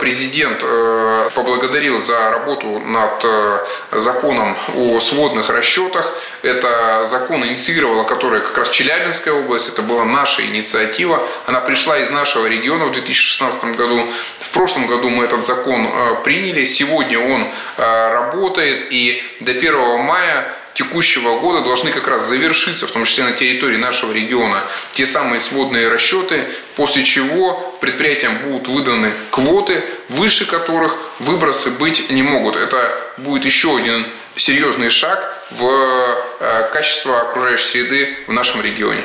Президент 0.00 0.60
э, 0.62 1.30
поблагодарил 1.34 1.98
за 1.98 2.30
работу 2.30 2.78
над 2.78 3.24
э, 3.24 3.58
законом 3.92 4.56
о 4.76 5.00
сводных 5.00 5.50
расчетах. 5.50 6.14
Это 6.42 7.06
закон 7.06 7.44
инициировала, 7.44 8.04
который 8.04 8.40
как 8.40 8.58
раз 8.58 8.70
Челябинская 8.70 9.34
область. 9.34 9.68
Это 9.68 9.82
была 9.82 10.04
наша 10.04 10.44
инициатива. 10.44 11.22
Она 11.46 11.60
пришла 11.60 11.98
из 11.98 12.10
нашего 12.10 12.46
региона 12.46 12.86
в 12.86 12.92
2016 12.92 13.76
году. 13.76 14.06
В 14.40 14.50
прошлом 14.50 14.86
году 14.86 15.08
мы 15.08 15.24
этот 15.24 15.44
закон 15.44 15.86
э, 15.86 16.16
приняли. 16.24 16.64
Сегодня 16.64 17.18
он 17.18 17.48
работает. 17.76 18.86
И 18.90 19.22
до 19.40 19.52
1 19.52 19.98
мая 20.00 20.57
текущего 20.78 21.40
года 21.40 21.64
должны 21.64 21.90
как 21.90 22.06
раз 22.06 22.28
завершиться, 22.28 22.86
в 22.86 22.92
том 22.92 23.04
числе 23.04 23.24
на 23.24 23.32
территории 23.32 23.76
нашего 23.76 24.12
региона, 24.12 24.62
те 24.92 25.06
самые 25.06 25.40
сводные 25.40 25.88
расчеты, 25.88 26.44
после 26.76 27.02
чего 27.02 27.76
предприятиям 27.80 28.38
будут 28.44 28.68
выданы 28.68 29.10
квоты, 29.32 29.82
выше 30.08 30.46
которых 30.46 30.96
выбросы 31.18 31.70
быть 31.70 32.10
не 32.10 32.22
могут. 32.22 32.54
Это 32.54 32.96
будет 33.18 33.44
еще 33.44 33.76
один 33.76 34.06
серьезный 34.36 34.90
шаг 34.90 35.18
в 35.50 35.64
э, 35.64 36.68
качество 36.72 37.22
окружающей 37.22 37.64
среды 37.64 38.16
в 38.28 38.32
нашем 38.32 38.62
регионе. 38.62 39.02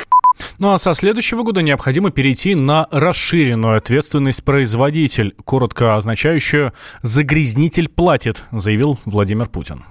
Ну 0.60 0.72
а 0.72 0.78
со 0.78 0.94
следующего 0.94 1.42
года 1.42 1.60
необходимо 1.60 2.12
перейти 2.12 2.54
на 2.54 2.86
расширенную 2.92 3.78
ответственность 3.78 4.44
производитель, 4.44 5.34
коротко 5.44 5.96
означающую 5.96 6.72
«загрязнитель 7.02 7.88
платит», 7.88 8.44
заявил 8.52 8.96
Владимир 9.06 9.48
Путин. 9.48 9.84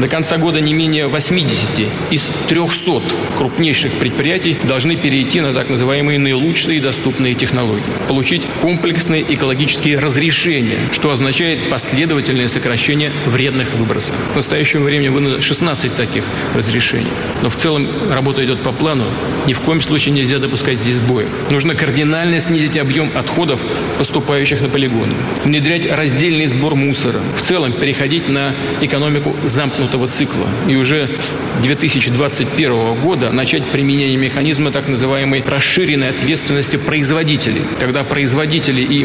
До 0.00 0.08
конца 0.08 0.38
года 0.38 0.60
не 0.60 0.74
менее 0.74 1.06
80 1.06 1.70
из 2.10 2.26
300 2.48 3.02
крупнейших 3.36 3.92
предприятий 3.92 4.58
должны 4.64 4.96
перейти 4.96 5.40
на 5.40 5.54
так 5.54 5.70
называемые 5.70 6.18
наилучшие 6.18 6.80
доступные 6.80 7.34
технологии. 7.34 7.82
Получить 8.08 8.42
комплексные 8.60 9.22
экологические 9.22 9.98
разрешения, 9.98 10.78
что 10.90 11.12
означает 11.12 11.70
последовательное 11.70 12.48
сокращение 12.48 13.12
вредных 13.26 13.72
выбросов. 13.74 14.14
В 14.32 14.36
настоящее 14.36 14.82
время 14.82 15.12
выдано 15.12 15.40
16 15.40 15.94
таких 15.94 16.24
разрешений. 16.54 17.12
Но 17.42 17.48
в 17.48 17.56
целом 17.56 17.88
работа 18.10 18.44
идет 18.44 18.60
по 18.62 18.72
плану. 18.72 19.06
Ни 19.46 19.52
в 19.52 19.60
коем 19.60 19.80
случае 19.80 20.14
нельзя 20.14 20.38
допускать 20.38 20.78
здесь 20.78 20.96
сбоев. 20.96 21.28
Нужно 21.50 21.74
кардинально 21.74 22.40
снизить 22.40 22.76
объем 22.78 23.12
отходов, 23.14 23.60
поступающих 23.98 24.60
на 24.60 24.68
полигоны. 24.68 25.14
Внедрять 25.44 25.86
раздельный 25.86 26.46
сбор 26.46 26.74
мусора. 26.74 27.20
В 27.36 27.42
целом 27.42 27.72
переходить 27.72 28.28
на 28.28 28.54
экономику 28.80 29.36
замкнутого 29.74 30.08
цикла. 30.08 30.46
И 30.68 30.76
уже 30.76 31.06
с 31.06 31.36
2021 31.62 33.00
года 33.00 33.30
начать 33.30 33.64
применение 33.70 34.16
механизма 34.16 34.70
так 34.70 34.88
называемой 34.88 35.42
расширенной 35.46 36.10
ответственности 36.10 36.76
производителей, 36.76 37.62
когда 37.80 38.04
производители 38.04 38.80
и 38.80 39.00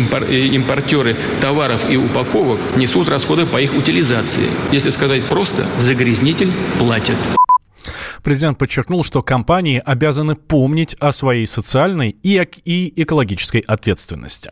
импортеры 0.55 1.15
товаров 1.41 1.89
и 1.89 1.97
упаковок 1.97 2.59
несут 2.77 3.09
расходы 3.09 3.45
по 3.45 3.59
их 3.59 3.75
утилизации. 3.75 4.43
Если 4.71 4.89
сказать 4.89 5.23
просто, 5.25 5.67
загрязнитель 5.77 6.51
платит. 6.77 7.17
Президент 8.23 8.57
подчеркнул, 8.57 9.03
что 9.03 9.23
компании 9.23 9.81
обязаны 9.83 10.35
помнить 10.35 10.95
о 10.99 11.11
своей 11.11 11.47
социальной 11.47 12.15
и, 12.21 13.01
экологической 13.01 13.59
ответственности. 13.61 14.51